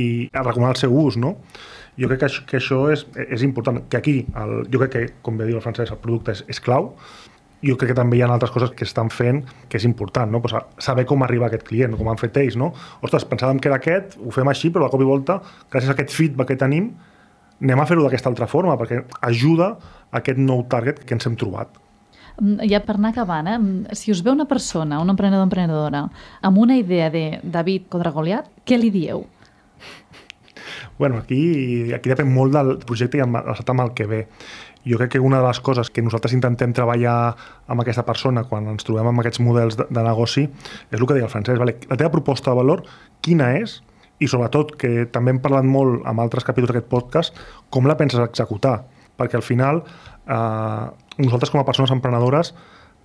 i 0.00 0.08
a 0.32 0.44
recomanar 0.46 0.76
el 0.76 0.82
seu 0.86 0.96
ús. 0.96 1.20
No? 1.20 1.36
Jo 2.00 2.08
crec 2.08 2.22
que 2.22 2.30
això, 2.30 2.46
que 2.48 2.56
això 2.62 2.80
és, 2.94 3.04
és 3.28 3.44
important, 3.44 3.82
que 3.92 4.00
aquí, 4.00 4.16
el, 4.40 4.62
jo 4.72 4.80
crec 4.80 4.94
que, 4.94 5.04
com 5.26 5.36
bé 5.36 5.50
diu 5.50 5.60
el 5.60 5.64
francès, 5.64 5.92
el 5.92 6.00
producte 6.00 6.32
és, 6.32 6.46
és 6.48 6.62
clau, 6.64 6.94
jo 7.62 7.76
crec 7.78 7.92
que 7.92 7.98
també 7.98 8.18
hi 8.18 8.22
ha 8.24 8.30
altres 8.32 8.50
coses 8.54 8.72
que 8.76 8.86
estan 8.88 9.10
fent 9.14 9.42
que 9.70 9.78
és 9.78 9.86
important, 9.88 10.30
no? 10.30 10.42
pues 10.42 10.54
saber 10.82 11.06
com 11.06 11.22
arriba 11.22 11.46
aquest 11.46 11.64
client, 11.68 11.96
com 11.98 12.10
han 12.10 12.20
fet 12.20 12.36
ells, 12.42 12.58
no? 12.58 12.72
Ostres, 13.02 13.26
pensàvem 13.28 13.60
que 13.62 13.70
era 13.70 13.78
aquest, 13.78 14.18
ho 14.18 14.34
fem 14.34 14.50
així, 14.50 14.72
però 14.74 14.88
a 14.88 14.92
cop 14.92 15.04
i 15.04 15.08
volta, 15.08 15.38
gràcies 15.70 15.92
a 15.92 15.96
aquest 15.96 16.14
feedback 16.16 16.52
que 16.52 16.58
tenim, 16.60 16.90
anem 17.62 17.80
a 17.80 17.86
fer-ho 17.86 18.02
d'aquesta 18.06 18.32
altra 18.32 18.50
forma, 18.50 18.74
perquè 18.80 19.04
ajuda 19.30 19.76
a 20.10 20.20
aquest 20.20 20.40
nou 20.42 20.66
target 20.70 21.04
que 21.06 21.14
ens 21.14 21.28
hem 21.28 21.38
trobat. 21.38 21.78
Mm, 22.40 22.64
ja 22.70 22.80
per 22.82 22.96
anar 22.96 23.12
acabant, 23.12 23.46
eh? 23.46 23.58
Mm, 23.58 23.98
si 23.98 24.10
us 24.10 24.22
ve 24.24 24.32
una 24.32 24.48
persona, 24.48 25.00
un 25.00 25.12
emprenedor 25.12 25.44
o 25.44 25.48
emprenedora, 25.48 26.08
amb 26.42 26.58
una 26.58 26.76
idea 26.76 27.10
de 27.10 27.40
David 27.42 27.86
contra 27.92 28.10
Goliat, 28.10 28.50
què 28.66 28.78
li 28.80 28.90
dieu? 28.90 29.26
Bueno, 30.98 31.18
aquí, 31.18 31.92
aquí 31.94 32.10
depèn 32.12 32.28
molt 32.30 32.52
del 32.54 32.76
projecte 32.86 33.18
i 33.18 33.22
amb, 33.24 33.36
amb 33.36 33.80
el 33.82 33.94
que 33.96 34.06
ve. 34.06 34.20
Jo 34.88 34.98
crec 34.98 35.12
que 35.14 35.20
una 35.22 35.38
de 35.40 35.46
les 35.46 35.60
coses 35.60 35.90
que 35.90 36.02
nosaltres 36.02 36.34
intentem 36.34 36.72
treballar 36.74 37.34
amb 37.70 37.82
aquesta 37.84 38.04
persona 38.06 38.42
quan 38.48 38.66
ens 38.72 38.86
trobem 38.86 39.12
amb 39.12 39.22
aquests 39.22 39.42
models 39.44 39.78
de, 39.78 39.86
de 39.90 40.02
negoci 40.02 40.48
és 40.48 40.98
el 40.98 41.06
que 41.06 41.14
deia 41.14 41.28
el 41.28 41.32
Francesc. 41.32 41.60
Vale? 41.62 41.76
La 41.90 41.98
teva 42.00 42.10
proposta 42.14 42.50
de 42.50 42.58
valor, 42.58 42.82
quina 43.22 43.52
és? 43.60 43.80
I 44.22 44.28
sobretot, 44.30 44.74
que 44.78 45.06
també 45.10 45.34
hem 45.34 45.40
parlat 45.42 45.66
molt 45.66 46.06
amb 46.06 46.22
altres 46.22 46.46
capítols 46.46 46.70
d'aquest 46.72 46.90
podcast, 46.90 47.38
com 47.70 47.86
la 47.90 47.96
penses 47.98 48.22
executar? 48.22 48.80
Perquè 49.18 49.38
al 49.38 49.46
final, 49.46 49.82
eh, 50.26 50.84
nosaltres 51.18 51.50
com 51.50 51.62
a 51.62 51.66
persones 51.66 51.90
emprenedores 51.94 52.54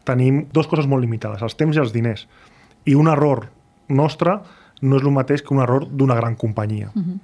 tenim 0.07 0.45
dues 0.53 0.69
coses 0.69 0.87
molt 0.87 1.03
limitades, 1.03 1.41
els 1.41 1.57
temps 1.59 1.75
i 1.75 1.81
els 1.81 1.93
diners. 1.93 2.27
I 2.85 2.95
un 2.95 3.09
error 3.11 3.47
nostre 3.89 4.39
no 4.81 4.97
és 4.97 5.03
el 5.03 5.13
mateix 5.13 5.41
que 5.41 5.53
un 5.55 5.61
error 5.63 5.87
d'una 5.89 6.15
gran 6.15 6.35
companyia. 6.35 6.91
Uh 6.95 7.01
-huh. 7.01 7.19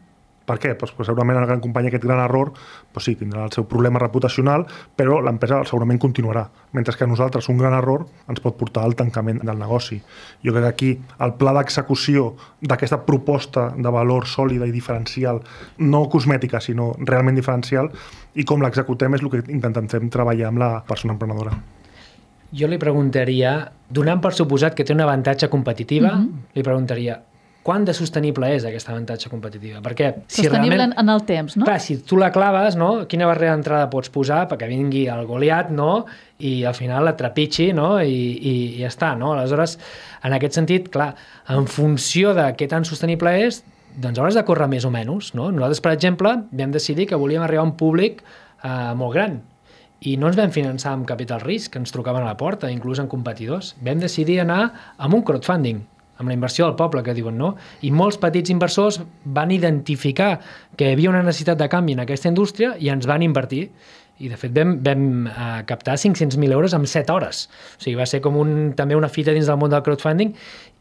Per 0.46 0.58
què? 0.60 0.74
Pues, 0.76 0.92
pues 0.92 1.08
segurament 1.08 1.40
la 1.40 1.46
gran 1.46 1.62
companyia 1.64 1.88
aquest 1.94 2.04
gran 2.04 2.20
error 2.20 2.52
pues 2.92 3.06
sí, 3.08 3.16
tindrà 3.16 3.46
el 3.48 3.54
seu 3.56 3.64
problema 3.70 4.02
reputacional, 4.02 4.66
però 5.00 5.22
l'empresa 5.24 5.62
segurament 5.70 6.02
continuarà. 6.04 6.44
Mentre 6.76 6.96
que 6.98 7.06
a 7.06 7.08
nosaltres 7.08 7.48
un 7.50 7.62
gran 7.62 7.76
error 7.78 8.06
ens 8.28 8.44
pot 8.44 8.58
portar 8.60 8.84
al 8.84 8.98
tancament 9.00 9.40
del 9.44 9.60
negoci. 9.60 10.02
Jo 10.44 10.52
crec 10.52 10.64
que 10.64 10.74
aquí 10.74 10.92
el 11.24 11.36
pla 11.40 11.56
d'execució 11.56 12.34
d'aquesta 12.62 13.04
proposta 13.08 13.70
de 13.78 13.96
valor 13.96 14.28
sòlida 14.28 14.68
i 14.68 14.76
diferencial, 14.76 15.42
no 15.80 16.06
cosmètica, 16.12 16.60
sinó 16.60 16.92
realment 17.00 17.40
diferencial, 17.40 17.92
i 18.36 18.44
com 18.44 18.62
l'executem 18.62 19.16
és 19.16 19.24
el 19.24 19.32
que 19.32 19.46
intentem 19.54 19.88
fer 19.88 20.04
treballar 20.12 20.52
amb 20.52 20.60
la 20.60 20.72
persona 20.88 21.16
emprenedora. 21.16 21.56
Jo 22.54 22.68
li 22.70 22.78
preguntaria, 22.78 23.72
donant 23.90 24.20
per 24.22 24.34
suposat 24.38 24.76
que 24.78 24.84
té 24.86 24.94
una 24.94 25.08
avantatge 25.08 25.50
competitiva, 25.50 26.12
mm 26.14 26.26
-hmm. 26.26 26.56
li 26.56 26.64
preguntaria 26.64 27.22
quant 27.64 27.86
de 27.88 27.94
sostenible 27.96 28.50
és 28.54 28.66
aquesta 28.68 28.92
avantatge 28.92 29.32
competitiva? 29.32 29.80
Perquè 29.84 30.10
si 30.28 30.44
Sostenible 30.44 30.76
realment, 30.76 30.96
en 31.00 31.12
el 31.14 31.24
temps, 31.28 31.56
no? 31.58 31.68
Clar, 31.68 31.80
si 31.82 31.98
tu 32.08 32.20
la 32.20 32.30
claves, 32.36 32.76
no? 32.80 32.92
quina 33.10 33.28
barrera 33.30 33.56
d'entrada 33.56 33.90
pots 33.92 34.12
posar 34.14 34.44
perquè 34.52 34.68
vingui 34.70 35.06
el 35.12 35.24
Goliat, 35.30 35.72
no? 35.72 36.04
i 36.44 36.58
al 36.68 36.76
final 36.76 37.08
la 37.08 37.16
trepitgi, 37.16 37.70
no? 37.76 37.96
I, 38.04 38.18
i, 38.36 38.56
i 38.76 38.82
ja 38.82 38.90
està, 38.92 39.14
no? 39.16 39.32
Aleshores, 39.38 39.78
en 40.28 40.36
aquest 40.36 40.60
sentit, 40.60 40.90
clar, 40.92 41.14
en 41.56 41.70
funció 41.72 42.34
de 42.36 42.50
què 42.60 42.68
tan 42.68 42.84
sostenible 42.88 43.32
és, 43.46 43.62
doncs 44.04 44.20
hauràs 44.20 44.36
de 44.36 44.44
córrer 44.44 44.68
més 44.72 44.84
o 44.84 44.92
menys, 44.92 45.32
no? 45.38 45.48
Nosaltres, 45.54 45.84
per 45.86 45.94
exemple, 45.96 46.36
vam 46.52 46.76
decidir 46.76 47.08
que 47.08 47.20
volíem 47.20 47.46
arribar 47.46 47.64
a 47.64 47.70
un 47.70 47.78
públic 47.80 48.20
eh, 48.26 48.92
molt 49.00 49.16
gran, 49.16 49.40
i 50.04 50.18
no 50.20 50.28
ens 50.28 50.36
vam 50.36 50.52
finançar 50.52 50.92
amb 50.98 51.08
capital 51.08 51.40
risc, 51.46 51.72
que 51.72 51.80
ens 51.80 51.94
trucaven 51.96 52.26
a 52.26 52.34
la 52.34 52.40
porta, 52.40 52.72
inclús 52.74 53.00
en 53.00 53.08
competidors. 53.08 53.72
Vam 53.86 54.02
decidir 54.04 54.42
anar 54.44 54.66
amb 54.98 55.16
un 55.16 55.24
crowdfunding, 55.24 55.80
amb 56.20 56.30
la 56.30 56.36
inversió 56.36 56.68
del 56.68 56.78
poble, 56.80 57.04
que 57.04 57.16
diuen 57.18 57.38
no, 57.40 57.56
i 57.82 57.92
molts 57.92 58.20
petits 58.22 58.54
inversors 58.54 59.02
van 59.26 59.52
identificar 59.52 60.38
que 60.78 60.88
hi 60.88 60.96
havia 60.98 61.12
una 61.12 61.24
necessitat 61.24 61.60
de 61.60 61.70
canvi 61.72 61.98
en 61.98 62.04
aquesta 62.04 62.30
indústria 62.30 62.76
i 62.80 62.92
ens 62.94 63.10
van 63.10 63.26
invertir 63.26 63.68
i 64.24 64.30
de 64.30 64.38
fet 64.38 64.54
vam, 64.56 64.76
vam 64.86 65.06
uh, 65.26 65.64
captar 65.68 65.98
500.000 65.98 66.54
euros 66.54 66.74
en 66.78 66.86
7 66.88 67.12
hores. 67.12 67.48
O 67.80 67.82
sigui, 67.82 67.98
va 67.98 68.06
ser 68.10 68.22
com 68.22 68.38
un, 68.40 68.74
també 68.78 68.96
una 68.96 69.10
fita 69.10 69.34
dins 69.34 69.50
del 69.50 69.58
món 69.60 69.74
del 69.74 69.84
crowdfunding 69.84 70.36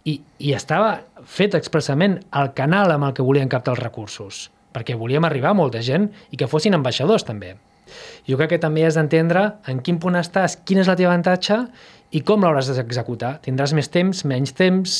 i, 0.05 0.19
i 0.39 0.53
estava 0.55 0.99
fet 1.25 1.57
expressament 1.59 2.21
el 2.39 2.53
canal 2.59 2.93
amb 2.93 3.09
el 3.09 3.17
que 3.17 3.25
volien 3.27 3.51
captar 3.51 3.77
els 3.77 3.83
recursos, 3.83 4.45
perquè 4.77 4.99
volíem 4.99 5.25
arribar 5.25 5.53
a 5.53 5.59
molta 5.59 5.83
gent 5.83 6.11
i 6.31 6.39
que 6.39 6.51
fossin 6.51 6.77
ambaixadors 6.77 7.25
també. 7.25 7.57
Jo 8.29 8.39
crec 8.41 8.55
que 8.55 8.63
també 8.63 8.87
has 8.87 8.99
d'entendre 8.99 9.49
en 9.71 9.83
quin 9.85 9.99
punt 10.03 10.19
estàs, 10.21 10.59
quin 10.65 10.83
és 10.83 10.89
el 10.89 10.99
teu 11.01 11.11
avantatge 11.11 11.59
i 12.13 12.21
com 12.21 12.45
l'hauràs 12.45 12.69
d'executar. 12.77 13.39
Tindràs 13.45 13.73
més 13.73 13.89
temps, 13.89 14.25
menys 14.29 14.53
temps, 14.57 14.97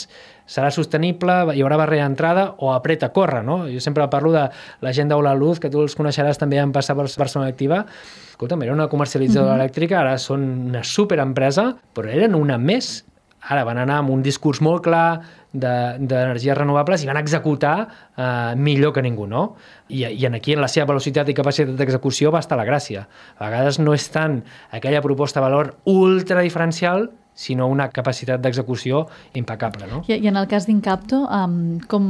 serà 0.49 0.71
sostenible, 0.73 1.35
hi 1.53 1.63
haurà 1.63 1.77
barrera 1.81 2.07
d'entrada 2.07 2.47
o 2.59 2.73
apreta 2.73 3.11
a 3.11 3.13
córrer, 3.13 3.43
no? 3.45 3.63
Jo 3.69 3.81
sempre 3.85 4.09
parlo 4.13 4.33
de 4.33 4.47
la 4.81 4.93
gent 4.97 5.13
d'Aula 5.13 5.35
Luz, 5.37 5.61
que 5.61 5.71
tu 5.71 5.85
els 5.85 5.97
coneixeràs 5.99 6.41
també 6.41 6.61
en 6.63 6.73
passar 6.73 6.97
per 6.97 7.07
Barcelona 7.07 7.53
Activa. 7.53 7.85
Escolta'm, 8.33 8.65
era 8.65 8.73
una 8.73 8.89
comercialitzadora 8.89 9.55
mm 9.55 9.59
-hmm. 9.59 9.65
elèctrica, 9.65 10.01
ara 10.01 10.19
són 10.19 10.43
una 10.73 10.85
superempresa, 10.85 11.77
però 11.95 12.09
eren 12.09 12.35
una 12.35 12.59
més 12.59 13.05
ara 13.43 13.65
van 13.65 13.81
anar 13.83 13.99
amb 14.03 14.13
un 14.15 14.23
discurs 14.23 14.61
molt 14.63 14.85
clar 14.87 15.21
d'energies 15.53 16.55
de, 16.55 16.59
renovables 16.59 17.05
i 17.05 17.09
van 17.09 17.21
executar 17.21 17.77
eh, 18.17 18.55
millor 18.57 18.95
que 18.97 19.03
ningú, 19.05 19.27
no? 19.29 19.55
I, 19.89 20.07
I 20.09 20.27
aquí, 20.33 20.57
en 20.57 20.63
la 20.65 20.71
seva 20.73 20.89
velocitat 20.93 21.29
i 21.29 21.37
capacitat 21.37 21.77
d'execució, 21.77 22.33
va 22.33 22.41
estar 22.41 22.57
la 22.57 22.69
gràcia. 22.69 23.07
A 23.39 23.49
vegades 23.51 23.79
no 23.83 23.95
és 23.95 24.09
tant 24.13 24.41
aquella 24.73 25.03
proposta 25.05 25.41
de 25.41 25.49
valor 25.49 25.75
ultra 25.85 26.41
diferencial, 26.41 27.11
sinó 27.35 27.67
una 27.69 27.89
capacitat 27.89 28.41
d'execució 28.45 29.07
impecable. 29.35 29.87
No? 29.89 30.03
I, 30.09 30.19
I 30.21 30.29
en 30.29 30.37
el 30.37 30.49
cas 30.49 30.67
d'Incapto, 30.69 31.23
um, 31.25 31.79
com 31.89 32.07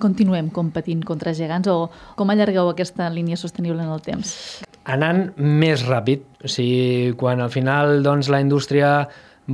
continuem 0.00 0.48
competint 0.52 1.02
contra 1.04 1.34
gegants 1.36 1.68
o 1.68 1.90
com 2.16 2.32
allargueu 2.32 2.70
aquesta 2.72 3.10
línia 3.12 3.36
sostenible 3.40 3.84
en 3.84 3.92
el 3.92 4.04
temps? 4.04 4.62
Anant 4.88 5.28
més 5.38 5.84
ràpid, 5.86 6.24
o 6.42 6.50
sigui, 6.50 7.12
quan 7.20 7.44
al 7.44 7.52
final 7.54 8.00
doncs, 8.02 8.32
la 8.32 8.40
indústria 8.42 8.88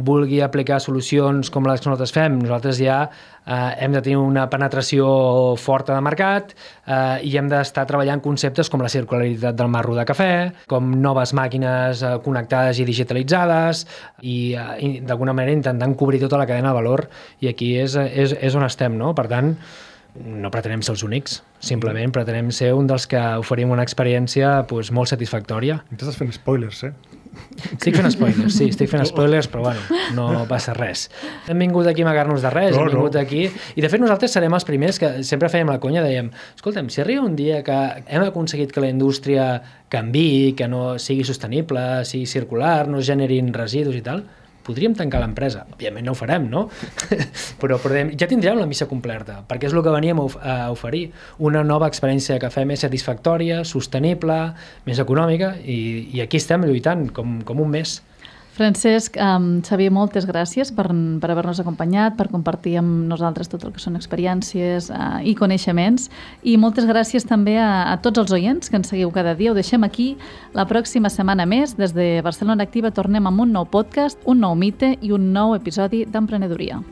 vulgui 0.04 0.40
aplicar 0.44 0.78
solucions 0.80 1.50
com 1.50 1.66
les 1.68 1.80
que 1.80 1.88
nosaltres 1.88 2.12
fem, 2.14 2.38
nosaltres 2.42 2.78
ja 2.82 2.98
eh, 3.06 3.84
hem 3.84 3.94
de 3.96 4.02
tenir 4.04 4.18
una 4.20 4.46
penetració 4.50 5.08
forta 5.60 5.96
de 5.96 6.04
mercat 6.04 6.54
eh, 6.54 7.24
i 7.26 7.34
hem 7.38 7.50
d'estar 7.50 7.86
treballant 7.88 8.22
conceptes 8.24 8.70
com 8.70 8.84
la 8.84 8.92
circularitat 8.92 9.58
del 9.58 9.72
marro 9.72 9.96
de 9.98 10.06
cafè, 10.08 10.30
com 10.70 10.94
noves 11.02 11.34
màquines 11.36 12.04
eh, 12.04 12.14
connectades 12.24 12.80
i 12.82 12.88
digitalitzades 12.88 13.84
i, 14.22 14.38
eh, 14.54 14.70
i 14.78 14.92
d'alguna 15.00 15.36
manera 15.36 15.56
intentant 15.56 15.96
cobrir 15.98 16.22
tota 16.24 16.40
la 16.40 16.48
cadena 16.48 16.72
de 16.72 16.80
valor 16.80 17.06
i 17.40 17.52
aquí 17.52 17.74
és, 17.80 17.96
és, 17.96 18.36
és 18.38 18.58
on 18.58 18.66
estem, 18.66 18.98
no? 18.98 19.14
Per 19.18 19.28
tant, 19.30 19.54
no 20.18 20.50
pretenem 20.50 20.82
ser 20.82 20.94
els 20.96 21.04
únics, 21.06 21.38
simplement 21.62 22.12
pretenem 22.14 22.50
ser 22.54 22.72
un 22.76 22.88
dels 22.90 23.06
que 23.10 23.20
oferim 23.38 23.70
una 23.74 23.84
experiència 23.86 24.62
pues, 24.70 24.90
molt 24.94 25.12
satisfactòria. 25.12 25.82
Estàs 25.94 26.18
fent 26.18 26.32
spoilers, 26.34 26.82
eh? 26.88 26.92
Estic 27.58 27.96
fent 27.96 28.10
spoilers, 28.12 28.54
sí, 28.54 28.68
estic 28.72 28.90
fent 28.90 29.04
spoilers, 29.08 29.48
però 29.50 29.64
bueno, 29.66 30.00
no 30.16 30.44
passa 30.50 30.74
res. 30.76 31.08
Hem 31.50 31.64
vingut 31.64 31.88
aquí 31.90 32.04
a 32.04 32.06
amagar-nos 32.06 32.44
de 32.44 32.52
res, 32.54 32.72
no, 32.76 32.84
hem 32.84 32.92
vingut 32.94 33.18
no. 33.18 33.22
aquí... 33.22 33.44
I 33.48 33.84
de 33.84 33.90
fet 33.92 34.02
nosaltres 34.02 34.34
serem 34.36 34.54
els 34.54 34.66
primers 34.68 35.00
que 35.02 35.10
sempre 35.26 35.50
fèiem 35.52 35.70
la 35.70 35.78
conya, 35.82 36.04
dèiem, 36.04 36.30
escolta'm, 36.56 36.90
si 36.92 37.02
arriba 37.02 37.26
un 37.26 37.36
dia 37.38 37.62
que 37.66 37.78
hem 38.06 38.26
aconseguit 38.26 38.72
que 38.74 38.84
la 38.84 38.90
indústria 38.92 39.48
canvi, 39.92 40.54
que 40.58 40.68
no 40.70 40.98
sigui 41.02 41.26
sostenible, 41.26 42.04
sigui 42.08 42.28
circular, 42.30 42.86
no 42.88 43.02
generin 43.04 43.52
residus 43.56 43.98
i 43.98 44.04
tal, 44.06 44.24
podríem 44.68 44.94
tancar 44.98 45.22
l'empresa. 45.22 45.64
Òbviament 45.74 46.06
no 46.06 46.14
ho 46.14 46.18
farem, 46.18 46.48
no? 46.52 46.66
però, 47.60 47.80
però 47.82 48.04
ja 48.12 48.28
tindríem 48.30 48.60
la 48.60 48.68
missa 48.68 48.88
completa, 48.90 49.40
perquè 49.48 49.70
és 49.70 49.76
el 49.76 49.84
que 49.84 49.94
veníem 49.94 50.20
a 50.20 50.58
oferir, 50.74 51.08
una 51.44 51.64
nova 51.64 51.88
experiència 51.88 52.36
de 52.36 52.44
cafè 52.44 52.66
més 52.68 52.84
satisfactòria, 52.84 53.62
sostenible, 53.68 54.38
més 54.86 55.00
econòmica, 55.02 55.54
i, 55.64 55.78
i 56.14 56.22
aquí 56.24 56.40
estem 56.40 56.68
lluitant 56.68 57.08
com, 57.16 57.40
com 57.48 57.64
un 57.64 57.74
mes. 57.78 57.98
Francesc, 58.58 59.14
um, 59.22 59.60
Xavier, 59.62 59.92
moltes 59.94 60.24
gràcies 60.26 60.72
per, 60.74 60.88
per 60.90 61.30
haver-nos 61.30 61.60
acompanyat, 61.62 62.16
per 62.18 62.26
compartir 62.32 62.74
amb 62.80 63.06
nosaltres 63.06 63.46
tot 63.52 63.62
el 63.62 63.70
que 63.76 63.82
són 63.82 63.94
experiències 63.94 64.90
uh, 64.90 65.20
i 65.22 65.36
coneixements 65.38 66.08
i 66.42 66.56
moltes 66.58 66.88
gràcies 66.90 67.28
també 67.28 67.54
a, 67.62 67.86
a 67.92 67.94
tots 68.02 68.24
els 68.24 68.34
oients 68.34 68.66
que 68.66 68.80
ens 68.80 68.90
seguiu 68.90 69.14
cada 69.14 69.36
dia. 69.38 69.54
Ho 69.54 69.58
deixem 69.58 69.86
aquí. 69.86 70.10
La 70.58 70.66
pròxima 70.66 71.06
setmana 71.06 71.46
més, 71.46 71.78
des 71.78 71.94
de 71.94 72.10
Barcelona 72.26 72.66
Activa, 72.66 72.90
tornem 72.90 73.30
amb 73.30 73.46
un 73.46 73.54
nou 73.54 73.70
podcast, 73.70 74.18
un 74.26 74.42
nou 74.42 74.58
mite 74.58 74.96
i 74.98 75.14
un 75.14 75.30
nou 75.30 75.54
episodi 75.54 76.02
d'emprenedoria. 76.10 76.82